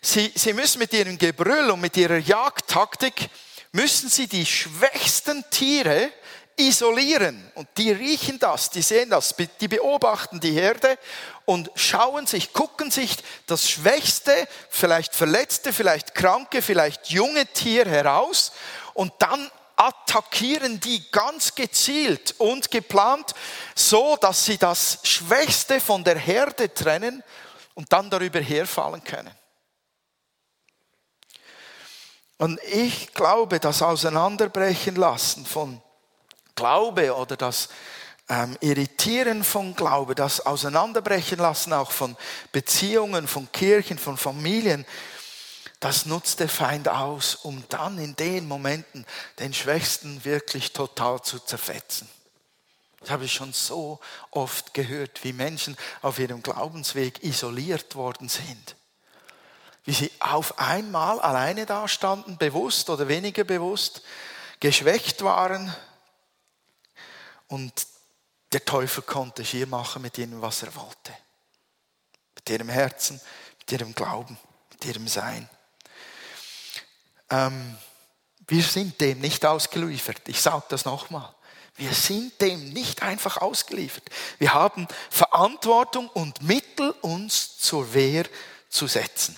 Sie, 0.00 0.32
sie 0.34 0.52
müssen 0.52 0.78
mit 0.78 0.92
ihrem 0.92 1.18
Gebrüll 1.18 1.70
und 1.70 1.80
mit 1.80 1.96
ihrer 1.96 2.18
Jagdtaktik, 2.18 3.30
müssen 3.72 4.08
sie 4.08 4.26
die 4.26 4.46
schwächsten 4.46 5.44
Tiere 5.50 6.12
isolieren. 6.56 7.50
Und 7.54 7.68
die 7.76 7.92
riechen 7.92 8.38
das, 8.38 8.70
die 8.70 8.82
sehen 8.82 9.10
das, 9.10 9.34
die 9.60 9.68
beobachten 9.68 10.40
die 10.40 10.52
Herde 10.52 10.98
und 11.44 11.70
schauen 11.74 12.26
sich, 12.26 12.52
gucken 12.52 12.90
sich 12.90 13.16
das 13.46 13.68
schwächste, 13.68 14.32
vielleicht 14.70 15.14
verletzte, 15.14 15.72
vielleicht 15.72 16.14
kranke, 16.14 16.62
vielleicht 16.62 17.10
junge 17.10 17.46
Tier 17.46 17.86
heraus 17.86 18.52
und 18.94 19.12
dann 19.18 19.50
attackieren 19.76 20.78
die 20.80 21.10
ganz 21.10 21.54
gezielt 21.54 22.34
und 22.38 22.70
geplant, 22.70 23.34
so 23.74 24.16
dass 24.16 24.44
sie 24.44 24.56
das 24.56 25.00
Schwächste 25.02 25.80
von 25.80 26.04
der 26.04 26.18
Herde 26.18 26.72
trennen 26.72 27.22
und 27.74 27.92
dann 27.92 28.08
darüber 28.08 28.40
herfallen 28.40 29.02
können. 29.02 29.34
Und 32.38 32.60
ich 32.64 33.14
glaube, 33.14 33.60
das 33.60 33.82
Auseinanderbrechen 33.82 34.96
lassen 34.96 35.46
von 35.46 35.80
Glaube 36.54 37.14
oder 37.16 37.36
das 37.36 37.68
ähm, 38.28 38.56
Irritieren 38.60 39.44
von 39.44 39.74
Glaube, 39.74 40.14
das 40.14 40.44
Auseinanderbrechen 40.44 41.38
lassen 41.38 41.72
auch 41.72 41.90
von 41.90 42.16
Beziehungen, 42.52 43.28
von 43.28 43.50
Kirchen, 43.52 43.98
von 43.98 44.16
Familien, 44.16 44.86
das 45.80 46.06
nutzt 46.06 46.40
der 46.40 46.48
Feind 46.48 46.88
aus, 46.88 47.34
um 47.34 47.62
dann 47.68 47.98
in 47.98 48.16
den 48.16 48.48
Momenten 48.48 49.04
den 49.38 49.52
Schwächsten 49.52 50.24
wirklich 50.24 50.72
total 50.72 51.20
zu 51.20 51.38
zerfetzen. 51.38 52.08
Das 53.00 53.10
habe 53.10 53.26
ich 53.26 53.34
schon 53.34 53.52
so 53.52 54.00
oft 54.30 54.72
gehört, 54.72 55.24
wie 55.24 55.34
Menschen 55.34 55.76
auf 56.00 56.18
ihrem 56.18 56.42
Glaubensweg 56.42 57.22
isoliert 57.22 57.96
worden 57.96 58.30
sind. 58.30 58.76
Wie 59.84 59.92
sie 59.92 60.10
auf 60.20 60.58
einmal 60.58 61.20
alleine 61.20 61.66
dastanden, 61.66 62.38
bewusst 62.38 62.88
oder 62.88 63.06
weniger 63.08 63.44
bewusst, 63.44 64.00
geschwächt 64.60 65.22
waren 65.22 65.74
und 67.54 67.86
der 68.52 68.64
Teufel 68.64 69.04
konnte 69.04 69.44
schier 69.44 69.68
machen 69.68 70.02
mit 70.02 70.18
ihnen, 70.18 70.42
was 70.42 70.64
er 70.64 70.74
wollte. 70.74 71.12
Mit 72.34 72.50
ihrem 72.50 72.68
Herzen, 72.68 73.20
mit 73.60 73.72
ihrem 73.72 73.94
Glauben, 73.94 74.36
mit 74.72 74.84
ihrem 74.84 75.06
Sein. 75.06 75.48
Ähm, 77.30 77.78
wir 78.48 78.62
sind 78.64 79.00
dem 79.00 79.20
nicht 79.20 79.46
ausgeliefert. 79.46 80.22
Ich 80.26 80.40
sage 80.40 80.64
das 80.68 80.84
nochmal. 80.84 81.32
Wir 81.76 81.92
sind 81.92 82.40
dem 82.40 82.72
nicht 82.72 83.02
einfach 83.02 83.36
ausgeliefert. 83.36 84.04
Wir 84.38 84.52
haben 84.52 84.88
Verantwortung 85.10 86.08
und 86.08 86.42
Mittel, 86.42 86.90
uns 87.02 87.58
zur 87.58 87.94
Wehr 87.94 88.26
zu 88.68 88.88
setzen. 88.88 89.36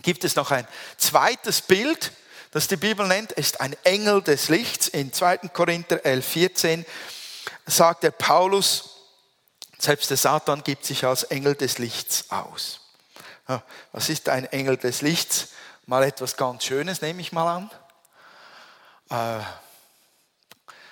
Gibt 0.00 0.24
es 0.24 0.34
noch 0.34 0.50
ein 0.50 0.66
zweites 0.96 1.60
Bild, 1.60 2.10
das 2.50 2.68
die 2.68 2.76
Bibel 2.76 3.06
nennt, 3.06 3.32
ist 3.32 3.60
ein 3.60 3.76
Engel 3.84 4.22
des 4.22 4.48
Lichts. 4.48 4.88
In 4.88 5.12
2. 5.12 5.48
Korinther 5.48 6.04
11, 6.04 6.26
14 6.26 6.86
sagt 7.66 8.02
der 8.02 8.10
Paulus, 8.10 8.96
selbst 9.78 10.10
der 10.10 10.16
Satan 10.16 10.62
gibt 10.64 10.84
sich 10.84 11.04
als 11.04 11.24
Engel 11.24 11.54
des 11.54 11.78
Lichts 11.78 12.30
aus. 12.30 12.80
Was 13.92 14.08
ist 14.08 14.28
ein 14.28 14.44
Engel 14.46 14.76
des 14.76 15.00
Lichts? 15.02 15.48
Mal 15.86 16.02
etwas 16.02 16.36
ganz 16.36 16.64
Schönes, 16.64 17.00
nehme 17.00 17.20
ich 17.20 17.32
mal 17.32 17.56
an. 17.56 17.70
Äh, 19.40 19.42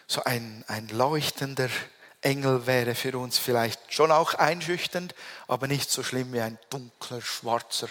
so 0.06 0.24
ein, 0.24 0.64
ein 0.68 0.88
leuchtender 0.88 1.68
Engel 2.22 2.66
wäre 2.66 2.94
für 2.94 3.18
uns 3.18 3.36
vielleicht 3.38 3.92
schon 3.92 4.10
auch 4.10 4.34
einschüchternd, 4.34 5.14
aber 5.48 5.66
nicht 5.66 5.90
so 5.90 6.02
schlimm 6.02 6.32
wie 6.32 6.40
ein 6.40 6.58
dunkler, 6.70 7.20
schwarzer 7.20 7.88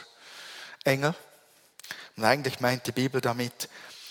Engel. 0.83 1.13
Und 2.17 2.23
eigentlich 2.23 2.59
meint 2.59 2.87
die 2.87 2.91
Bibel 2.91 3.21
damit, 3.21 3.69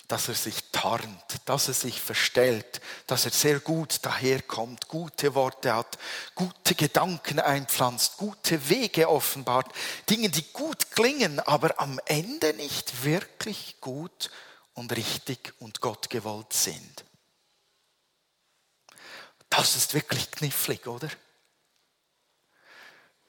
dass 0.09 0.29
er 0.29 0.35
sich 0.35 0.71
tarnt, 0.71 1.41
dass 1.47 1.69
er 1.69 1.75
sich 1.75 2.01
verstellt, 2.01 2.81
dass 3.07 3.25
er 3.25 3.31
sehr 3.31 3.61
gut 3.61 4.05
daherkommt, 4.05 4.89
gute 4.89 5.35
Worte 5.35 5.75
hat, 5.75 5.99
gute 6.35 6.75
Gedanken 6.75 7.41
einpflanzt, 7.41 8.17
gute 8.19 8.69
Wege 8.69 9.09
offenbart, 9.09 9.73
Dinge, 10.11 10.29
die 10.29 10.45
gut 10.53 10.91
klingen, 10.91 11.41
aber 11.41 11.81
am 11.81 11.99
Ende 12.05 12.53
nicht 12.55 13.05
wirklich 13.05 13.81
gut 13.81 14.31
und 14.75 14.95
richtig 14.95 15.55
und 15.59 15.81
Gott 15.81 16.11
gewollt 16.11 16.53
sind. 16.53 17.05
Das 19.49 19.77
ist 19.77 19.95
wirklich 19.95 20.31
knifflig, 20.31 20.87
oder? 20.87 21.09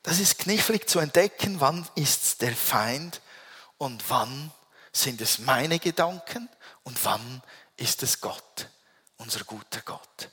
Das 0.03 0.19
ist 0.19 0.39
knifflig 0.39 0.89
zu 0.89 0.99
entdecken, 0.99 1.59
wann 1.61 1.87
ist 1.95 2.41
der 2.41 2.55
Feind 2.55 3.21
und 3.77 4.03
wann 4.09 4.51
sind 4.95 5.21
es 5.21 5.39
meine 5.39 5.79
Gedanken 5.79 6.49
und 6.83 7.03
wann 7.03 7.41
ist 7.77 8.03
es 8.03 8.21
Gott, 8.21 8.69
unser 9.17 9.43
guter 9.43 9.81
Gott, 9.81 10.29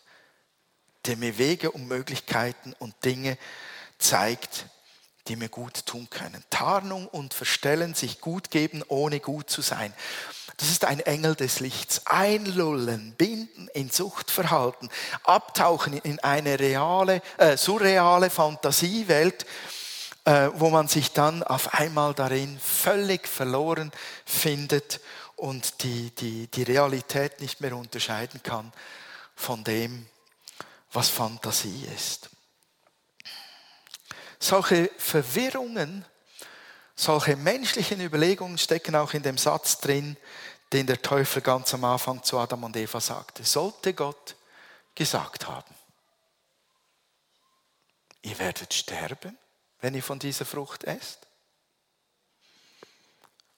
der 1.07 1.17
mir 1.17 1.37
Wege 1.39 1.71
und 1.71 1.89
Möglichkeiten 1.89 2.73
und 2.79 2.95
Dinge 3.05 3.39
zeigt, 3.99 4.67
die 5.29 5.37
mir 5.37 5.49
gut 5.49 5.87
tun 5.87 6.09
können. 6.11 6.43
Tarnung 6.51 7.07
und 7.07 7.35
Verstellen, 7.35 7.95
sich 7.95 8.21
gut 8.21 8.51
geben, 8.51 8.83
ohne 8.89 9.21
gut 9.21 9.51
zu 9.51 9.63
sein. 9.63 9.93
Das 10.57 10.69
ist 10.69 10.85
ein 10.85 11.01
Engel 11.01 11.35
des 11.35 11.61
Lichts. 11.61 12.07
Einlullen, 12.07 13.15
binden 13.17 13.69
in 13.69 13.91
Suchtverhalten, 13.91 14.91
abtauchen 15.23 15.95
in 15.99 16.19
eine 16.21 16.59
reale, 16.59 17.23
äh, 17.39 17.57
surreale 17.57 18.31
Fantasiewelt, 18.31 19.47
äh, 20.25 20.51
wo 20.55 20.71
man 20.71 20.89
sich 20.89 21.13
dann 21.13 21.43
auf 21.43 21.75
einmal 21.75 22.15
darin 22.15 22.59
völlig 22.61 23.27
verloren 23.27 23.91
findet 24.25 25.01
und 25.37 25.83
die, 25.83 26.11
die, 26.15 26.47
die 26.47 26.63
Realität 26.63 27.41
nicht 27.41 27.61
mehr 27.61 27.77
unterscheiden 27.77 28.43
kann 28.43 28.73
von 29.35 29.65
dem, 29.65 30.07
was 30.93 31.09
Fantasie 31.09 31.89
ist. 31.97 32.31
Solche 34.39 34.91
Verwirrungen, 34.99 36.05
solche 36.95 37.37
menschlichen 37.37 38.01
Überlegungen 38.01 38.59
stecken 38.59 38.95
auch 38.95 39.15
in 39.15 39.23
dem 39.23 39.39
Satz 39.39 39.79
drin, 39.79 40.17
den 40.73 40.87
der 40.87 41.03
Teufel 41.03 41.43
ganz 41.43 41.75
am 41.75 41.85
Anfang 41.85 42.23
zu 42.23 42.39
Adam 42.39 42.65
und 42.65 42.77
Eva 42.77 43.01
sagte. 43.01 43.45
Sollte 43.45 43.95
Gott 43.95 44.37
gesagt 44.95 45.47
haben, 45.47 45.75
ihr 48.23 48.39
werdet 48.39 48.73
sterben, 48.73 49.37
wenn 49.83 49.95
ihr 49.95 50.03
von 50.03 50.19
dieser 50.19 50.47
Frucht 50.47 50.85
esst? 50.85 51.27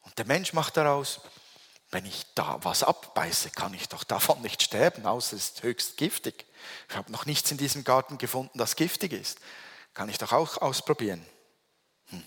Und 0.00 0.18
der 0.18 0.26
Mensch 0.26 0.52
macht 0.52 0.76
daraus, 0.76 1.20
wenn 1.90 2.06
ich 2.06 2.26
da 2.34 2.58
was 2.64 2.82
abbeiße, 2.82 3.50
kann 3.50 3.72
ich 3.74 3.88
doch 3.88 4.02
davon 4.02 4.42
nicht 4.42 4.62
sterben, 4.62 5.06
außer 5.06 5.36
es 5.36 5.50
ist 5.50 5.62
höchst 5.62 5.96
giftig. 5.96 6.46
Ich 6.88 6.96
habe 6.96 7.12
noch 7.12 7.26
nichts 7.26 7.50
in 7.52 7.58
diesem 7.58 7.84
Garten 7.84 8.18
gefunden, 8.18 8.58
das 8.58 8.74
giftig 8.74 9.12
ist. 9.12 9.38
Kann 9.92 10.08
ich 10.08 10.18
doch 10.18 10.32
auch 10.32 10.58
ausprobieren. 10.58 11.24
Hm. 12.08 12.24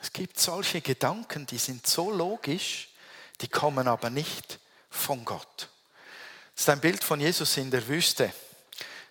Es 0.00 0.12
gibt 0.12 0.38
solche 0.38 0.82
Gedanken, 0.82 1.46
die 1.46 1.58
sind 1.58 1.86
so 1.86 2.10
logisch, 2.10 2.90
die 3.40 3.48
kommen 3.48 3.88
aber 3.88 4.10
nicht 4.10 4.60
von 4.90 5.24
Gott. 5.24 5.70
Das 6.54 6.64
ist 6.64 6.68
ein 6.68 6.80
Bild 6.80 7.02
von 7.02 7.18
Jesus 7.18 7.56
in 7.56 7.70
der 7.70 7.88
Wüste. 7.88 8.32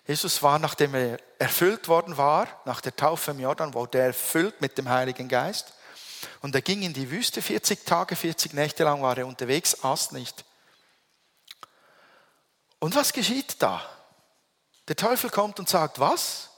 Jesus 0.06 0.42
war, 0.42 0.58
nachdem 0.58 0.94
er 0.94 1.18
erfüllt 1.38 1.88
worden 1.88 2.16
war, 2.16 2.46
nach 2.66 2.80
der 2.80 2.94
Taufe 2.94 3.30
im 3.30 3.40
Jordan, 3.40 3.72
wurde 3.72 3.98
er 3.98 4.06
erfüllt 4.06 4.60
mit 4.60 4.76
dem 4.76 4.88
Heiligen 4.88 5.28
Geist. 5.28 5.72
Und 6.40 6.54
er 6.54 6.62
ging 6.62 6.82
in 6.82 6.92
die 6.92 7.10
Wüste, 7.10 7.40
40 7.40 7.84
Tage, 7.84 8.16
40 8.16 8.52
Nächte 8.52 8.84
lang 8.84 9.02
war 9.02 9.16
er 9.16 9.26
unterwegs, 9.26 9.82
aß 9.82 10.12
nicht. 10.12 10.44
Und 12.78 12.94
was 12.94 13.14
geschieht 13.14 13.62
da? 13.62 13.82
Der 14.88 14.96
Teufel 14.96 15.30
kommt 15.30 15.58
und 15.58 15.70
sagt, 15.70 15.98
was? 15.98 16.50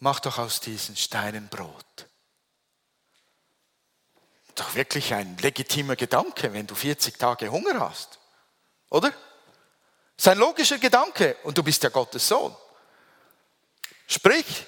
Mach 0.00 0.18
doch 0.18 0.38
aus 0.38 0.60
diesen 0.60 0.96
Steinen 0.96 1.48
Brot. 1.48 2.08
Doch 4.56 4.74
wirklich 4.74 5.14
ein 5.14 5.36
legitimer 5.38 5.94
Gedanke, 5.94 6.52
wenn 6.52 6.66
du 6.66 6.74
40 6.74 7.16
Tage 7.18 7.50
Hunger 7.50 7.78
hast. 7.78 8.18
Oder? 8.90 9.12
Das 10.16 10.26
ist 10.26 10.28
ein 10.28 10.38
logischer 10.38 10.78
Gedanke 10.78 11.36
und 11.42 11.56
du 11.56 11.62
bist 11.62 11.82
ja 11.82 11.90
Gottes 11.90 12.26
Sohn. 12.26 12.54
Sprich, 14.06 14.66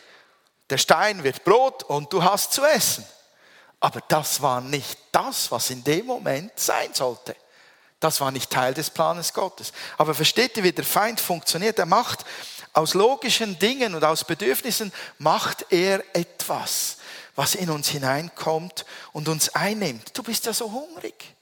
der 0.68 0.78
Stein 0.78 1.24
wird 1.24 1.44
Brot 1.44 1.84
und 1.84 2.12
du 2.12 2.22
hast 2.22 2.52
zu 2.52 2.64
essen. 2.64 3.06
Aber 3.80 4.00
das 4.08 4.42
war 4.42 4.60
nicht 4.60 4.98
das, 5.12 5.50
was 5.50 5.70
in 5.70 5.84
dem 5.84 6.06
Moment 6.06 6.58
sein 6.58 6.92
sollte. 6.92 7.36
Das 8.00 8.20
war 8.20 8.30
nicht 8.30 8.50
Teil 8.50 8.74
des 8.74 8.90
Planes 8.90 9.32
Gottes. 9.32 9.72
Aber 9.96 10.14
versteht 10.14 10.56
ihr, 10.56 10.64
wie 10.64 10.72
der 10.72 10.84
Feind 10.84 11.20
funktioniert? 11.20 11.78
Er 11.78 11.86
macht 11.86 12.24
aus 12.72 12.94
logischen 12.94 13.58
Dingen 13.58 13.94
und 13.94 14.04
aus 14.04 14.24
Bedürfnissen, 14.24 14.92
macht 15.18 15.66
er 15.70 16.04
etwas, 16.14 16.98
was 17.34 17.54
in 17.54 17.70
uns 17.70 17.88
hineinkommt 17.88 18.84
und 19.12 19.28
uns 19.28 19.54
einnimmt. 19.54 20.16
Du 20.16 20.22
bist 20.22 20.46
ja 20.46 20.52
so 20.52 20.70
hungrig. 20.70 21.34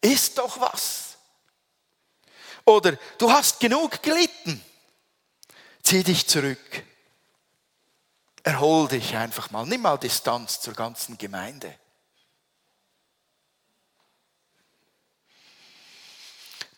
Iss 0.00 0.34
doch 0.34 0.60
was. 0.60 1.11
Oder 2.64 2.96
du 3.18 3.30
hast 3.30 3.60
genug 3.60 4.02
gelitten. 4.02 4.62
Zieh 5.82 6.02
dich 6.02 6.26
zurück. 6.26 6.84
Erhol 8.44 8.88
dich 8.88 9.16
einfach 9.16 9.50
mal. 9.50 9.66
Nimm 9.66 9.82
mal 9.82 9.98
Distanz 9.98 10.60
zur 10.60 10.74
ganzen 10.74 11.18
Gemeinde. 11.18 11.74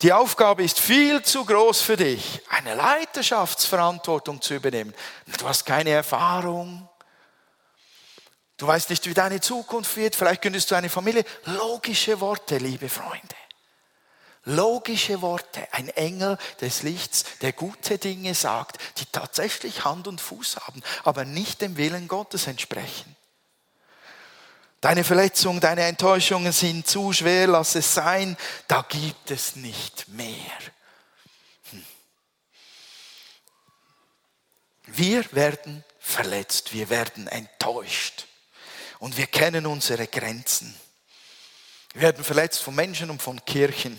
Die 0.03 0.13
Aufgabe 0.13 0.63
ist 0.63 0.79
viel 0.79 1.23
zu 1.23 1.47
groß 1.47 1.81
für 1.81 1.97
dich, 1.97 2.43
eine 2.51 2.75
Leiterschaftsverantwortung 2.75 4.43
zu 4.43 4.55
übernehmen. 4.55 4.93
Du 5.39 5.49
hast 5.49 5.65
keine 5.65 5.91
Erfahrung. 5.91 6.87
Du 8.59 8.67
weißt 8.67 8.91
nicht, 8.91 9.07
wie 9.07 9.15
deine 9.15 9.41
Zukunft 9.41 9.97
wird. 9.97 10.15
Vielleicht 10.15 10.43
gründest 10.43 10.71
du 10.71 10.75
eine 10.75 10.91
Familie. 10.91 11.25
Logische 11.45 12.21
Worte, 12.21 12.59
liebe 12.59 12.91
Freunde. 12.91 13.35
Logische 14.47 15.23
Worte, 15.23 15.67
ein 15.73 15.89
Engel 15.89 16.37
des 16.61 16.83
Lichts, 16.83 17.25
der 17.41 17.53
gute 17.53 17.97
Dinge 17.97 18.35
sagt, 18.35 18.79
die 18.99 19.07
tatsächlich 19.07 19.85
Hand 19.85 20.07
und 20.07 20.21
Fuß 20.21 20.57
haben, 20.67 20.83
aber 21.03 21.25
nicht 21.25 21.63
dem 21.63 21.79
Willen 21.79 22.09
Gottes 22.09 22.47
entsprechen. 22.47 23.17
Deine 24.83 25.03
Verletzungen, 25.03 25.61
deine 25.61 25.85
Enttäuschungen 25.85 26.53
sind 26.53 26.87
zu 26.87 27.11
schwer, 27.15 27.47
lass 27.47 27.75
es 27.75 27.95
sein, 27.95 28.37
da 28.69 28.83
gibt 28.87 29.31
es 29.31 29.57
nicht 29.57 30.09
mehr. 30.09 30.59
Hm. 31.71 31.87
Wir 34.85 35.25
werden 35.33 35.83
verletzt, 35.99 36.75
wir 36.75 36.91
werden 36.91 37.29
enttäuscht 37.29 38.27
und 38.99 39.17
wir 39.17 39.27
kennen 39.27 39.65
unsere 39.65 40.07
Grenzen. 40.07 40.79
Wir 41.95 42.03
werden 42.03 42.23
verletzt 42.23 42.63
von 42.63 42.75
Menschen 42.75 43.09
und 43.09 43.23
von 43.23 43.43
Kirchen. 43.47 43.99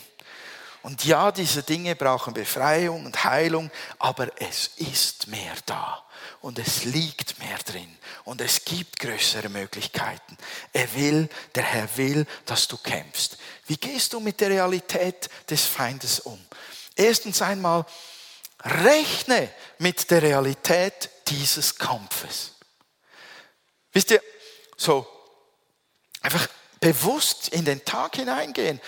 Und 0.86 1.04
ja, 1.04 1.32
diese 1.32 1.64
Dinge 1.64 1.96
brauchen 1.96 2.36
Befreiung 2.36 3.08
und 3.08 3.24
Heilung, 3.24 3.72
aber 3.98 4.30
es 4.40 4.68
ist 4.78 5.26
mehr 5.26 5.56
da 5.66 6.06
und 6.42 6.60
es 6.60 6.84
liegt 6.84 7.40
mehr 7.40 7.58
drin 7.58 7.98
und 8.24 8.40
es 8.40 8.64
gibt 8.64 9.00
größere 9.00 9.50
Möglichkeiten. 9.50 10.38
Er 10.74 10.94
will, 10.94 11.28
der 11.56 11.64
Herr 11.64 11.98
will, 11.98 12.28
dass 12.46 12.68
du 12.68 12.78
kämpfst. 12.78 13.40
Wie 13.66 13.78
gehst 13.78 14.14
du 14.14 14.20
mit 14.20 14.40
der 14.40 14.52
Realität 14.52 15.28
des 15.50 15.66
Feindes 15.66 16.20
um? 16.20 16.40
Erstens 16.96 17.42
einmal, 17.42 17.84
rechne 18.62 19.50
mit 19.80 20.12
der 20.12 20.22
Realität 20.22 21.10
dieses 21.30 21.80
Kampfes. 21.80 22.52
Wisst 23.92 24.12
ihr, 24.12 24.22
so 24.78 25.08
einfach 26.22 26.48
bewusst 26.80 27.48
in 27.48 27.66
den 27.66 27.84
Tag 27.84 28.18
hineingehen. 28.18 28.80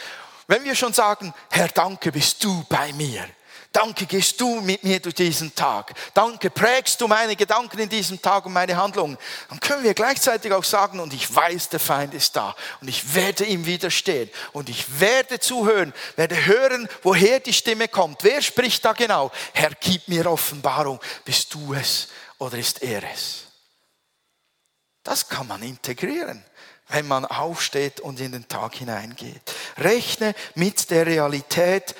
Wenn 0.47 0.63
wir 0.63 0.75
schon 0.75 0.93
sagen, 0.93 1.33
Herr, 1.51 1.67
danke, 1.67 2.11
bist 2.11 2.43
du 2.43 2.63
bei 2.69 2.93
mir. 2.93 3.27
Danke, 3.73 4.05
gehst 4.05 4.39
du 4.39 4.61
mit 4.61 4.83
mir 4.83 4.99
durch 4.99 5.13
diesen 5.13 5.53
Tag. 5.53 5.93
Danke, 6.13 6.49
prägst 6.49 6.99
du 7.01 7.07
meine 7.07 7.35
Gedanken 7.35 7.77
in 7.79 7.89
diesem 7.89 8.19
Tag 8.19 8.45
und 8.45 8.53
meine 8.53 8.75
Handlungen. 8.77 9.17
Dann 9.49 9.59
können 9.59 9.83
wir 9.83 9.93
gleichzeitig 9.93 10.51
auch 10.53 10.63
sagen, 10.63 10.99
und 10.99 11.13
ich 11.13 11.35
weiß, 11.35 11.69
der 11.69 11.81
Feind 11.81 12.13
ist 12.13 12.35
da. 12.35 12.55
Und 12.81 12.87
ich 12.87 13.13
werde 13.13 13.43
ihm 13.43 13.65
widerstehen. 13.65 14.31
Und 14.53 14.69
ich 14.69 14.99
werde 14.99 15.39
zuhören, 15.39 15.93
werde 16.15 16.45
hören, 16.45 16.87
woher 17.03 17.39
die 17.39 17.53
Stimme 17.53 17.89
kommt. 17.89 18.23
Wer 18.23 18.41
spricht 18.41 18.85
da 18.85 18.93
genau? 18.93 19.31
Herr, 19.53 19.71
gib 19.79 20.07
mir 20.07 20.25
Offenbarung. 20.31 20.99
Bist 21.25 21.53
du 21.53 21.73
es 21.73 22.07
oder 22.39 22.57
ist 22.57 22.81
er 22.81 23.03
es? 23.13 23.43
Das 25.03 25.27
kann 25.27 25.47
man 25.47 25.61
integrieren 25.61 26.43
wenn 26.89 27.07
man 27.07 27.25
aufsteht 27.25 27.99
und 27.99 28.19
in 28.19 28.31
den 28.31 28.47
Tag 28.47 28.75
hineingeht. 28.75 29.41
Rechne 29.77 30.33
mit 30.55 30.89
der 30.89 31.05
Realität, 31.05 31.95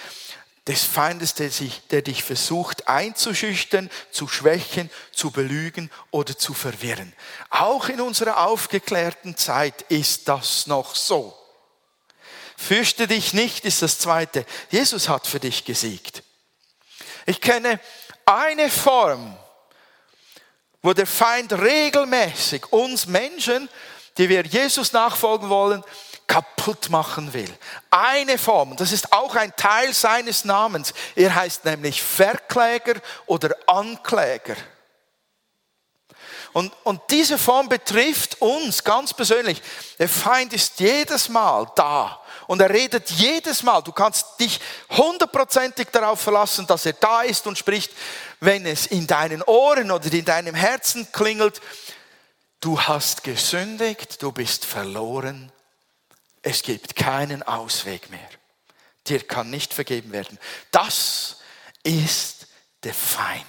des 0.68 0.84
Feindes, 0.84 1.34
der, 1.34 1.50
sich, 1.50 1.82
der 1.92 2.02
dich 2.02 2.24
versucht 2.24 2.90
einzuschüchtern, 2.90 3.90
zu 4.12 4.28
schwächen, 4.28 4.90
zu 5.14 5.32
belügen 5.32 5.90
oder 6.12 6.38
zu 6.38 6.54
verwirren. 6.54 7.14
Auch 7.50 7.88
in 7.88 8.02
unserer 8.02 8.46
aufgeklärten 8.46 9.38
Zeit 9.38 9.84
ist 9.84 10.28
das 10.28 10.68
noch 10.68 10.94
so. 10.96 11.34
Fürchte 12.58 13.08
dich 13.08 13.34
nicht, 13.34 13.66
ist 13.66 13.82
das 13.82 14.00
zweite. 14.00 14.46
Jesus 14.70 15.08
hat 15.08 15.26
für 15.26 15.40
dich 15.40 15.64
gesiegt. 15.64 16.24
Ich 17.26 17.40
kenne 17.40 17.80
eine 18.26 18.70
Form, 18.70 19.38
wo 20.82 20.94
der 20.94 21.08
Feind 21.08 21.54
regelmäßig 21.54 22.72
uns 22.74 23.06
Menschen, 23.06 23.70
die 24.18 24.30
wir 24.30 24.46
Jesus 24.46 24.94
nachfolgen 24.94 25.50
wollen, 25.50 25.84
kaputt 26.28 26.90
machen 26.90 27.34
will. 27.34 27.52
Eine 27.90 28.38
Form, 28.38 28.76
das 28.76 28.92
ist 28.92 29.14
auch 29.14 29.36
ein 29.36 29.56
Teil 29.56 29.94
seines 29.94 30.44
Namens. 30.44 30.94
Er 31.16 31.34
heißt 31.34 31.66
nämlich 31.66 32.04
Verkläger 32.04 32.96
oder 33.26 33.56
Ankläger. 33.66 34.56
Und, 36.54 36.74
und 36.84 37.02
diese 37.12 37.38
Form 37.38 37.70
betrifft 37.70 38.42
uns 38.42 38.84
ganz 38.84 39.14
persönlich. 39.14 39.62
Der 40.00 40.10
Feind 40.10 40.54
ist 40.54 40.80
jedes 40.80 41.30
Mal 41.30 41.68
da 41.76 42.20
und 42.48 42.62
er 42.62 42.70
redet 42.70 43.10
jedes 43.12 43.62
Mal. 43.62 43.82
Du 43.82 43.92
kannst 43.92 44.40
dich 44.40 44.60
hundertprozentig 44.90 45.90
darauf 45.92 46.20
verlassen, 46.20 46.66
dass 46.66 46.86
er 46.86 46.94
da 46.94 47.22
ist 47.22 47.46
und 47.46 47.58
spricht, 47.58 47.92
wenn 48.40 48.66
es 48.66 48.88
in 48.88 49.06
deinen 49.06 49.44
Ohren 49.44 49.92
oder 49.92 50.12
in 50.12 50.26
deinem 50.26 50.56
Herzen 50.56 51.08
klingelt. 51.12 51.62
Du 52.60 52.82
hast 52.82 53.24
gesündigt, 53.24 54.22
du 54.22 54.32
bist 54.32 54.66
verloren, 54.66 55.52
es 56.42 56.64
gibt 56.64 56.96
keinen 56.96 57.44
Ausweg 57.44 58.10
mehr. 58.10 58.30
Dir 59.08 59.26
kann 59.26 59.50
nicht 59.50 59.74
vergeben 59.74 60.12
werden. 60.12 60.40
Das 60.72 61.38
ist 61.84 62.48
der 62.84 62.94
Feind. 62.94 63.46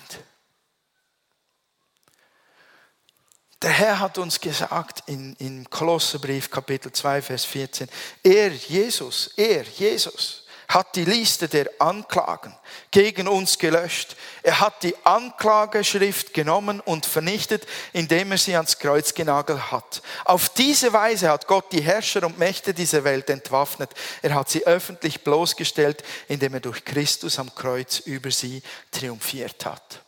Der 3.62 3.70
Herr 3.70 3.98
hat 3.98 4.18
uns 4.18 4.40
gesagt 4.40 5.02
in, 5.06 5.34
im 5.36 5.68
Kolosserbrief 5.68 6.48
Kapitel 6.50 6.92
2, 6.92 7.22
Vers 7.22 7.44
14, 7.44 7.88
er, 8.22 8.52
Jesus, 8.52 9.32
er, 9.36 9.64
Jesus, 9.64 10.44
hat 10.68 10.96
die 10.96 11.06
Liste 11.06 11.48
der 11.48 11.70
Anklagen 11.78 12.54
gegen 12.90 13.26
uns 13.26 13.58
gelöscht. 13.58 14.16
Er 14.42 14.60
hat 14.60 14.82
die 14.82 14.94
Anklageschrift 15.04 16.34
genommen 16.34 16.80
und 16.80 17.06
vernichtet, 17.06 17.66
indem 17.94 18.32
er 18.32 18.38
sie 18.38 18.54
ans 18.54 18.78
Kreuz 18.78 19.14
genagelt 19.14 19.72
hat. 19.72 20.02
Auf 20.26 20.50
diese 20.50 20.92
Weise 20.92 21.30
hat 21.30 21.46
Gott 21.46 21.72
die 21.72 21.80
Herrscher 21.80 22.22
und 22.24 22.38
Mächte 22.38 22.74
dieser 22.74 23.02
Welt 23.04 23.30
entwaffnet. 23.30 23.90
Er 24.20 24.34
hat 24.34 24.50
sie 24.50 24.66
öffentlich 24.66 25.24
bloßgestellt, 25.24 26.04
indem 26.28 26.54
er 26.54 26.60
durch 26.60 26.84
Christus 26.84 27.38
am 27.38 27.54
Kreuz 27.54 28.00
über 28.00 28.30
sie 28.30 28.62
triumphiert 28.90 29.64
hat. 29.64 30.02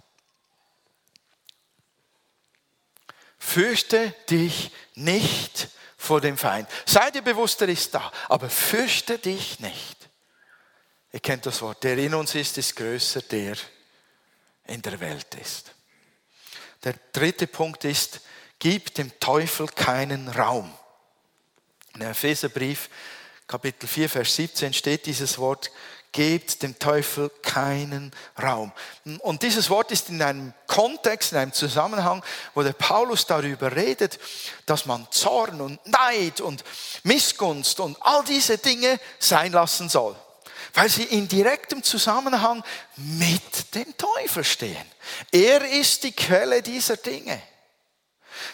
Fürchte 3.38 4.14
dich 4.28 4.70
nicht 4.94 5.68
vor 5.96 6.20
dem 6.20 6.36
Feind. 6.36 6.68
Sei 6.84 7.10
dir 7.10 7.22
bewusst, 7.22 7.62
er 7.62 7.68
ist 7.68 7.94
da, 7.94 8.12
aber 8.28 8.50
fürchte 8.50 9.18
dich 9.18 9.58
nicht. 9.60 9.99
Ihr 11.12 11.20
kennt 11.20 11.46
das 11.46 11.60
Wort. 11.62 11.82
Der 11.82 11.98
in 11.98 12.14
uns 12.14 12.34
ist, 12.34 12.56
ist 12.58 12.76
größer, 12.76 13.22
der 13.22 13.56
in 14.66 14.80
der 14.82 15.00
Welt 15.00 15.34
ist. 15.34 15.72
Der 16.84 16.94
dritte 17.12 17.46
Punkt 17.46 17.84
ist, 17.84 18.20
gib 18.58 18.94
dem 18.94 19.18
Teufel 19.18 19.66
keinen 19.68 20.28
Raum. 20.28 20.72
In 21.94 22.02
Epheserbrief, 22.02 22.88
Kapitel 23.46 23.88
4, 23.88 24.08
Vers 24.08 24.36
17 24.36 24.72
steht 24.72 25.06
dieses 25.06 25.36
Wort, 25.38 25.72
gebt 26.12 26.62
dem 26.62 26.78
Teufel 26.78 27.30
keinen 27.42 28.12
Raum. 28.40 28.72
Und 29.18 29.42
dieses 29.42 29.68
Wort 29.70 29.90
ist 29.90 30.08
in 30.08 30.22
einem 30.22 30.54
Kontext, 30.66 31.32
in 31.32 31.38
einem 31.38 31.52
Zusammenhang, 31.52 32.24
wo 32.54 32.62
der 32.62 32.72
Paulus 32.72 33.26
darüber 33.26 33.74
redet, 33.74 34.18
dass 34.66 34.86
man 34.86 35.06
Zorn 35.10 35.60
und 35.60 35.84
Neid 35.86 36.40
und 36.40 36.64
Missgunst 37.02 37.80
und 37.80 37.96
all 38.00 38.24
diese 38.24 38.58
Dinge 38.58 39.00
sein 39.18 39.52
lassen 39.52 39.88
soll 39.88 40.16
weil 40.74 40.88
sie 40.88 41.04
in 41.04 41.28
direktem 41.28 41.82
Zusammenhang 41.82 42.62
mit 42.96 43.74
dem 43.74 43.96
Teufel 43.96 44.44
stehen. 44.44 44.84
Er 45.32 45.64
ist 45.64 46.04
die 46.04 46.12
Quelle 46.12 46.62
dieser 46.62 46.96
Dinge. 46.96 47.40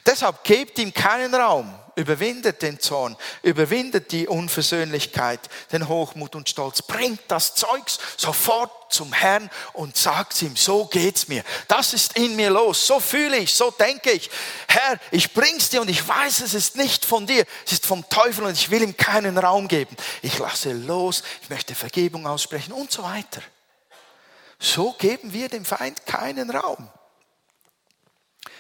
Deshalb 0.04 0.44
gebt 0.44 0.78
ihm 0.78 0.92
keinen 0.92 1.34
Raum, 1.34 1.72
überwindet 1.96 2.62
den 2.62 2.78
Zorn, 2.78 3.16
überwindet 3.42 4.12
die 4.12 4.28
Unversöhnlichkeit, 4.28 5.40
den 5.72 5.88
Hochmut 5.88 6.34
und 6.34 6.48
Stolz, 6.48 6.82
bringt 6.82 7.20
das 7.28 7.54
Zeugs 7.54 7.98
sofort 8.16 8.92
zum 8.92 9.12
Herrn 9.12 9.50
und 9.72 9.96
sagt 9.96 10.40
ihm, 10.42 10.54
so 10.56 10.84
geht's 10.84 11.28
mir. 11.28 11.42
Das 11.68 11.94
ist 11.94 12.16
in 12.16 12.36
mir 12.36 12.50
los, 12.50 12.86
so 12.86 13.00
fühle 13.00 13.38
ich, 13.38 13.52
so 13.52 13.70
denke 13.70 14.12
ich. 14.12 14.30
Herr, 14.68 14.98
ich 15.10 15.32
bring's 15.32 15.70
dir 15.70 15.80
und 15.80 15.88
ich 15.88 16.06
weiß, 16.06 16.40
es 16.40 16.54
ist 16.54 16.76
nicht 16.76 17.04
von 17.04 17.26
dir, 17.26 17.44
es 17.64 17.72
ist 17.72 17.86
vom 17.86 18.08
Teufel 18.08 18.44
und 18.44 18.52
ich 18.52 18.70
will 18.70 18.82
ihm 18.82 18.96
keinen 18.96 19.38
Raum 19.38 19.66
geben. 19.66 19.96
Ich 20.22 20.38
lasse 20.38 20.72
los, 20.72 21.22
ich 21.42 21.50
möchte 21.50 21.74
Vergebung 21.74 22.26
aussprechen 22.26 22.72
und 22.72 22.92
so 22.92 23.02
weiter. 23.02 23.42
So 24.58 24.92
geben 24.92 25.32
wir 25.32 25.48
dem 25.48 25.64
Feind 25.64 26.06
keinen 26.06 26.50
Raum. 26.50 26.88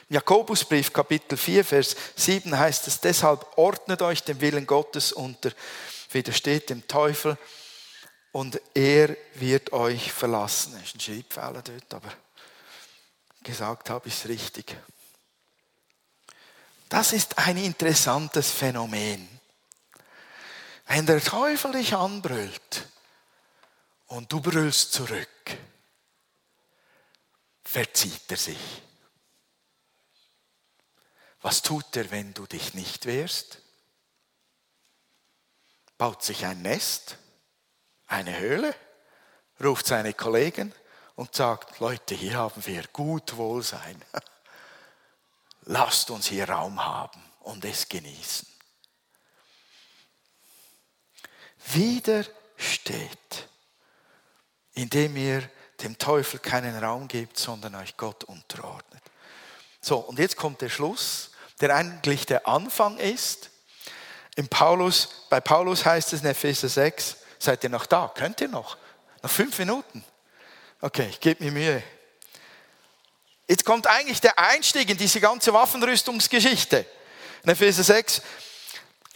Jakobusbrief 0.08 0.92
Kapitel 0.92 1.36
4, 1.36 1.64
Vers 1.64 1.96
7 2.14 2.56
heißt 2.56 2.86
es, 2.86 3.00
deshalb 3.00 3.44
ordnet 3.56 4.02
euch 4.02 4.22
dem 4.22 4.40
Willen 4.40 4.66
Gottes 4.66 5.12
unter, 5.12 5.50
widersteht 6.12 6.70
dem 6.70 6.86
Teufel 6.86 7.36
und 8.30 8.60
er 8.74 9.16
wird 9.34 9.72
euch 9.72 10.12
verlassen. 10.12 10.74
Das 10.74 10.82
ist 10.82 10.94
ein 10.94 11.00
Schreibfehler 11.00 11.62
dort, 11.62 11.94
aber 11.94 12.12
gesagt 13.42 13.90
habe 13.90 14.06
ich 14.06 14.14
es 14.14 14.28
richtig. 14.28 14.76
Das 16.88 17.12
ist 17.12 17.36
ein 17.38 17.56
interessantes 17.56 18.52
Phänomen. 18.52 19.28
Wenn 20.86 21.04
der 21.04 21.20
Teufel 21.22 21.72
dich 21.72 21.94
anbrüllt 21.94 22.86
und 24.06 24.30
du 24.30 24.40
brüllst 24.40 24.92
zurück, 24.92 25.28
verzieht 27.64 28.22
er 28.28 28.36
sich. 28.36 28.82
Was 31.46 31.62
tut 31.62 31.94
er, 31.94 32.10
wenn 32.10 32.34
du 32.34 32.44
dich 32.44 32.74
nicht 32.74 33.06
wehrst? 33.06 33.58
Baut 35.96 36.20
sich 36.24 36.44
ein 36.44 36.60
Nest, 36.62 37.18
eine 38.08 38.36
Höhle, 38.36 38.74
ruft 39.62 39.86
seine 39.86 40.12
Kollegen 40.12 40.74
und 41.14 41.36
sagt, 41.36 41.78
Leute, 41.78 42.16
hier 42.16 42.34
haben 42.34 42.66
wir 42.66 42.82
gut 42.88 43.36
Wohlsein. 43.36 44.02
Lasst 45.66 46.10
uns 46.10 46.26
hier 46.26 46.48
Raum 46.50 46.84
haben 46.84 47.22
und 47.42 47.64
es 47.64 47.88
genießen. 47.88 48.48
Widersteht, 51.74 53.48
indem 54.72 55.16
ihr 55.16 55.48
dem 55.80 55.96
Teufel 55.96 56.40
keinen 56.40 56.76
Raum 56.82 57.06
gebt, 57.06 57.38
sondern 57.38 57.76
euch 57.76 57.96
Gott 57.96 58.24
unterordnet. 58.24 59.04
So, 59.80 59.98
und 59.98 60.18
jetzt 60.18 60.36
kommt 60.36 60.60
der 60.60 60.70
Schluss 60.70 61.30
der 61.60 61.74
eigentlich 61.74 62.26
der 62.26 62.46
Anfang 62.46 62.98
ist. 62.98 63.50
In 64.36 64.48
Paulus, 64.48 65.26
bei 65.30 65.40
Paulus 65.40 65.84
heißt 65.84 66.12
es 66.12 66.20
in 66.20 66.26
Epheser 66.26 66.68
6, 66.68 67.16
seid 67.38 67.64
ihr 67.64 67.70
noch 67.70 67.86
da? 67.86 68.12
Könnt 68.14 68.40
ihr 68.40 68.48
noch? 68.48 68.76
Noch 69.22 69.30
fünf 69.30 69.58
Minuten? 69.58 70.04
Okay, 70.80 71.08
ich 71.10 71.20
gebe 71.20 71.42
mir 71.42 71.52
Mühe. 71.52 71.82
Jetzt 73.48 73.64
kommt 73.64 73.86
eigentlich 73.86 74.20
der 74.20 74.38
Einstieg 74.38 74.90
in 74.90 74.96
diese 74.96 75.20
ganze 75.20 75.52
Waffenrüstungsgeschichte. 75.52 76.84
In 77.44 77.50
Epheser 77.50 77.84
6, 77.84 78.20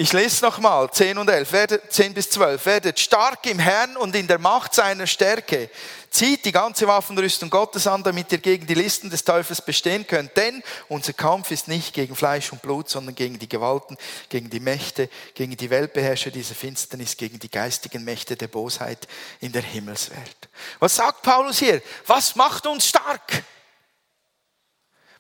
ich 0.01 0.15
lese 0.15 0.43
nochmal, 0.47 0.91
10 0.91 1.19
und 1.19 1.29
11, 1.29 1.53
werdet, 1.53 1.93
10 1.93 2.15
bis 2.15 2.31
12. 2.31 2.65
Werdet 2.65 2.99
stark 2.99 3.45
im 3.45 3.59
Herrn 3.59 3.99
und 3.99 4.17
in 4.17 4.27
der 4.27 4.39
Macht 4.39 4.73
seiner 4.73 5.07
Stärke. 5.07 5.69
Zieht 6.09 6.47
die 6.47 6.53
ganze 6.53 6.87
Waffenrüstung 6.87 7.51
Gottes 7.51 7.87
an, 7.87 8.03
damit 8.03 8.33
ihr 8.33 8.39
gegen 8.39 8.67
die 8.67 8.73
Listen 8.73 9.11
des 9.11 9.25
Teufels 9.25 9.61
bestehen 9.61 10.07
könnt. 10.07 10.35
Denn 10.39 10.63
unser 10.89 11.13
Kampf 11.13 11.51
ist 11.51 11.69
nicht 11.69 11.93
gegen 11.93 12.17
Fleisch 12.17 12.51
und 12.51 12.63
Blut, 12.63 12.89
sondern 12.89 13.15
gegen 13.15 13.39
die 13.39 13.49
Gewalten, 13.49 13.99
gegen 14.31 14.49
die 14.49 14.59
Mächte, 14.59 15.11
gegen 15.35 15.55
die 15.55 15.69
Weltbeherrscher 15.69 16.31
dieser 16.31 16.55
Finsternis, 16.55 17.19
gegen 17.19 17.39
die 17.39 17.51
geistigen 17.51 18.03
Mächte 18.03 18.37
der 18.37 18.49
Bosheit 18.49 19.07
in 19.41 19.53
der 19.53 19.61
Himmelswelt. 19.61 20.49
Was 20.79 20.97
sagt 20.97 21.21
Paulus 21.21 21.59
hier? 21.59 21.83
Was 22.07 22.37
macht 22.37 22.67
uns 22.67 22.87
stark? 22.87 23.45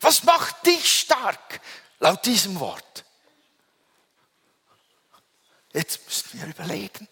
Was 0.01 0.25
macht 0.25 0.65
dich 0.65 1.01
stark? 1.01 1.61
Laut 1.99 2.25
diesem 2.25 2.59
Wort. 2.59 3.05
Jetzt 5.73 6.05
müssen 6.07 6.41
wir 6.41 6.49
überlegen. 6.49 7.09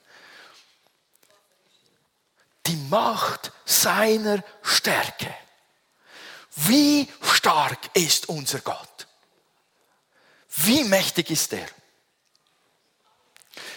Die 2.66 2.76
Macht 2.76 3.52
seiner 3.64 4.42
Stärke. 4.62 5.34
Wie 6.54 7.08
stark 7.22 7.78
ist 7.94 8.28
unser 8.28 8.60
Gott? 8.60 9.06
Wie 10.56 10.84
mächtig 10.84 11.30
ist 11.30 11.52
er? 11.52 11.66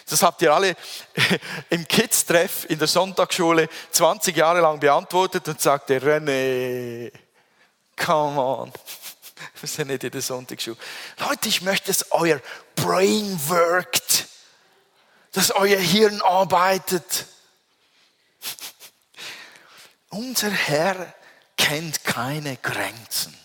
Das 0.09 0.23
habt 0.23 0.41
ihr 0.41 0.53
alle 0.53 0.75
im 1.69 1.87
Kids-Treff 1.87 2.65
in 2.69 2.79
der 2.79 2.87
Sonntagsschule 2.87 3.69
20 3.91 4.35
Jahre 4.35 4.61
lang 4.61 4.79
beantwortet 4.79 5.47
und 5.47 5.61
sagt 5.61 5.89
der 5.89 6.01
René, 6.01 7.11
come 7.95 8.41
on. 8.41 8.73
Wir 9.59 9.69
sind 9.69 9.87
nicht 9.87 10.03
in 10.03 10.11
der 10.11 10.21
Sonntagsschule. 10.21 10.77
Leute, 11.19 11.49
ich 11.49 11.61
möchte, 11.61 11.87
dass 11.87 12.11
euer 12.11 12.41
Brain 12.75 13.39
worked 13.47 14.20
dass 15.31 15.51
euer 15.51 15.79
Hirn 15.79 16.21
arbeitet. 16.21 17.25
Unser 20.09 20.51
Herr 20.51 21.13
kennt 21.57 22.03
keine 22.03 22.57
Grenzen. 22.57 23.37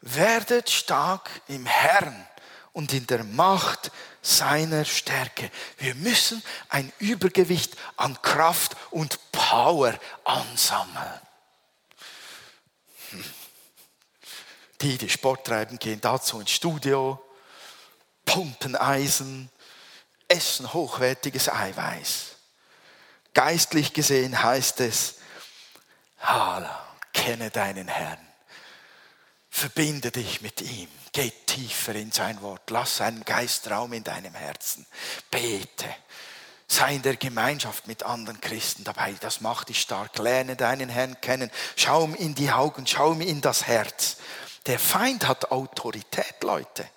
Werdet 0.00 0.70
stark 0.70 1.28
im 1.48 1.66
Herrn 1.66 2.26
und 2.72 2.92
in 2.92 3.06
der 3.06 3.24
Macht 3.24 3.90
seiner 4.22 4.84
Stärke. 4.84 5.50
Wir 5.78 5.94
müssen 5.94 6.42
ein 6.68 6.92
Übergewicht 6.98 7.76
an 7.96 8.20
Kraft 8.22 8.76
und 8.90 9.18
Power 9.32 9.98
ansammeln. 10.24 11.20
Die, 14.80 14.96
die 14.96 15.10
Sport 15.10 15.46
treiben, 15.46 15.78
gehen 15.78 16.00
dazu 16.00 16.38
ins 16.40 16.52
Studio, 16.52 17.20
pumpen 18.24 18.76
Eisen, 18.76 19.50
essen 20.28 20.72
hochwertiges 20.72 21.48
Eiweiß. 21.48 22.36
Geistlich 23.34 23.92
gesehen 23.92 24.42
heißt 24.42 24.80
es, 24.80 25.16
Hala, 26.20 26.84
kenne 27.12 27.50
deinen 27.50 27.88
Herrn. 27.88 28.18
Verbinde 29.50 30.10
dich 30.10 30.40
mit 30.40 30.60
ihm. 30.60 30.88
Geh 31.12 31.32
tiefer 31.46 31.94
in 31.94 32.12
sein 32.12 32.42
Wort. 32.42 32.70
Lass 32.70 32.98
seinen 32.98 33.24
Geist 33.24 33.70
Raum 33.70 33.92
in 33.92 34.04
deinem 34.04 34.34
Herzen. 34.34 34.86
Bete. 35.30 35.88
Sei 36.68 36.96
in 36.96 37.02
der 37.02 37.16
Gemeinschaft 37.16 37.86
mit 37.86 38.02
anderen 38.02 38.40
Christen 38.40 38.84
dabei. 38.84 39.14
Das 39.20 39.40
macht 39.40 39.70
dich 39.70 39.80
stark. 39.80 40.18
Lerne 40.18 40.54
deinen 40.54 40.88
Herrn 40.88 41.20
kennen. 41.20 41.50
Schau 41.76 42.04
ihm 42.04 42.14
in 42.14 42.34
die 42.34 42.50
Augen. 42.50 42.86
Schau 42.86 43.12
ihm 43.12 43.22
in 43.22 43.40
das 43.40 43.66
Herz. 43.66 44.18
Der 44.66 44.78
Feind 44.78 45.26
hat 45.26 45.50
Autorität, 45.50 46.42
Leute 46.42 46.88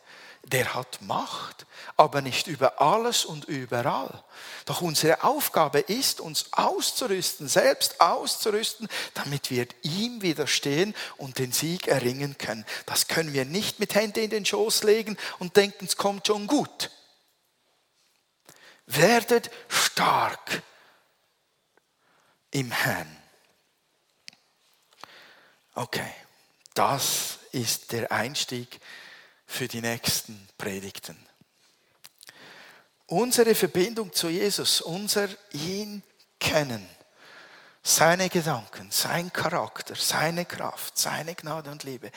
der 0.43 0.73
hat 0.73 1.01
Macht, 1.01 1.65
aber 2.01 2.21
nicht 2.21 2.47
über 2.47 2.81
alles 2.81 3.25
und 3.25 3.45
überall. 3.45 4.23
Doch 4.65 4.81
unsere 4.81 5.23
Aufgabe 5.23 5.81
ist, 5.81 6.19
uns 6.19 6.51
auszurüsten, 6.51 7.47
selbst 7.47 8.01
auszurüsten, 8.01 8.89
damit 9.13 9.51
wir 9.51 9.67
ihm 9.83 10.23
widerstehen 10.23 10.95
und 11.17 11.37
den 11.37 11.51
Sieg 11.51 11.87
erringen 11.87 12.39
können. 12.39 12.65
Das 12.87 13.07
können 13.07 13.33
wir 13.33 13.45
nicht 13.45 13.79
mit 13.79 13.93
Händen 13.93 14.21
in 14.21 14.31
den 14.31 14.45
Schoß 14.47 14.81
legen 14.81 15.15
und 15.37 15.57
denken, 15.57 15.85
es 15.85 15.95
kommt 15.95 16.25
schon 16.25 16.47
gut. 16.47 16.89
Werdet 18.87 19.51
stark 19.67 20.63
im 22.49 22.71
Herrn. 22.71 23.15
Okay, 25.75 26.11
das 26.73 27.37
ist 27.51 27.91
der 27.91 28.11
Einstieg 28.11 28.79
für 29.45 29.67
die 29.67 29.81
nächsten 29.81 30.49
Predigten. 30.57 31.30
Unsere 33.11 33.55
Verbindung 33.55 34.13
zu 34.13 34.29
Jesus, 34.29 34.79
unser 34.79 35.27
ihn 35.51 36.01
kennen, 36.39 36.87
seine 37.83 38.29
Gedanken, 38.29 38.89
sein 38.89 39.33
Charakter, 39.33 39.95
seine 39.95 40.45
Kraft, 40.45 40.97
seine 40.97 41.35
Gnade 41.35 41.69
und 41.71 41.83
Liebe, 41.83 42.09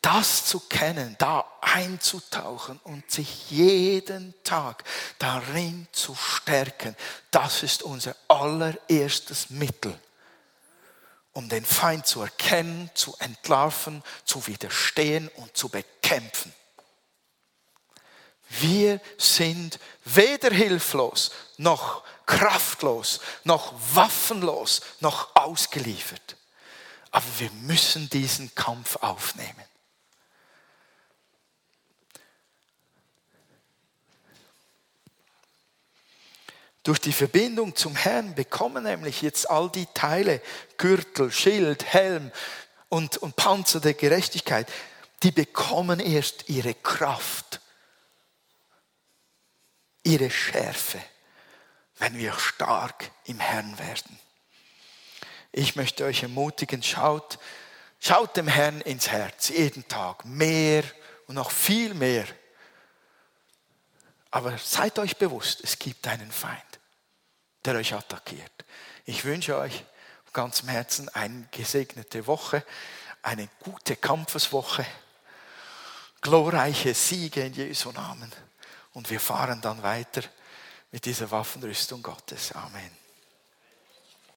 das 0.00 0.46
zu 0.46 0.60
kennen, 0.60 1.16
da 1.18 1.44
einzutauchen 1.60 2.78
und 2.84 3.10
sich 3.10 3.50
jeden 3.50 4.32
Tag 4.44 4.84
darin 5.18 5.88
zu 5.90 6.14
stärken, 6.14 6.94
das 7.32 7.64
ist 7.64 7.82
unser 7.82 8.14
allererstes 8.28 9.50
Mittel 9.50 9.98
um 11.34 11.48
den 11.48 11.64
Feind 11.64 12.06
zu 12.06 12.20
erkennen, 12.20 12.90
zu 12.94 13.16
entlarven, 13.18 14.02
zu 14.24 14.46
widerstehen 14.46 15.28
und 15.36 15.56
zu 15.56 15.68
bekämpfen. 15.68 16.52
Wir 18.60 19.00
sind 19.16 19.78
weder 20.04 20.50
hilflos, 20.50 21.30
noch 21.56 22.04
kraftlos, 22.26 23.20
noch 23.44 23.72
waffenlos, 23.94 24.82
noch 25.00 25.34
ausgeliefert. 25.34 26.36
Aber 27.10 27.26
wir 27.38 27.50
müssen 27.62 28.10
diesen 28.10 28.54
Kampf 28.54 28.96
aufnehmen. 28.96 29.64
Durch 36.82 37.00
die 37.00 37.12
Verbindung 37.12 37.76
zum 37.76 37.94
Herrn 37.94 38.34
bekommen 38.34 38.82
nämlich 38.82 39.22
jetzt 39.22 39.48
all 39.48 39.70
die 39.70 39.86
Teile, 39.94 40.42
Gürtel, 40.78 41.30
Schild, 41.30 41.84
Helm 41.84 42.32
und, 42.88 43.16
und 43.18 43.36
Panzer 43.36 43.80
der 43.80 43.94
Gerechtigkeit, 43.94 44.66
die 45.22 45.30
bekommen 45.30 46.00
erst 46.00 46.48
ihre 46.48 46.74
Kraft, 46.74 47.61
ihre 50.02 50.30
Schärfe, 50.30 51.00
wenn 51.98 52.16
wir 52.16 52.32
stark 52.34 53.10
im 53.24 53.40
Herrn 53.40 53.78
werden. 53.78 54.18
Ich 55.52 55.76
möchte 55.76 56.04
euch 56.04 56.22
ermutigen, 56.22 56.82
schaut, 56.82 57.38
schaut 58.00 58.36
dem 58.36 58.48
Herrn 58.48 58.80
ins 58.80 59.08
Herz, 59.08 59.48
jeden 59.48 59.86
Tag, 59.88 60.24
mehr 60.24 60.82
und 61.26 61.34
noch 61.34 61.50
viel 61.50 61.94
mehr. 61.94 62.24
Aber 64.30 64.56
seid 64.58 64.98
euch 64.98 65.16
bewusst, 65.18 65.60
es 65.62 65.78
gibt 65.78 66.06
einen 66.08 66.32
Feind 66.32 66.72
der 67.64 67.76
euch 67.76 67.94
attackiert. 67.94 68.64
Ich 69.04 69.24
wünsche 69.24 69.56
euch 69.56 69.84
von 70.24 70.32
ganzem 70.32 70.68
Herzen 70.68 71.08
eine 71.10 71.46
gesegnete 71.50 72.26
Woche, 72.26 72.64
eine 73.22 73.48
gute 73.60 73.96
Kampfeswoche, 73.96 74.84
glorreiche 76.20 76.94
Siege 76.94 77.42
in 77.42 77.54
Jesu 77.54 77.92
Namen. 77.92 78.32
Und 78.92 79.10
wir 79.10 79.20
fahren 79.20 79.60
dann 79.60 79.82
weiter 79.82 80.22
mit 80.90 81.04
dieser 81.04 81.30
Waffenrüstung 81.30 82.02
Gottes. 82.02 82.52
Amen. 82.52 83.01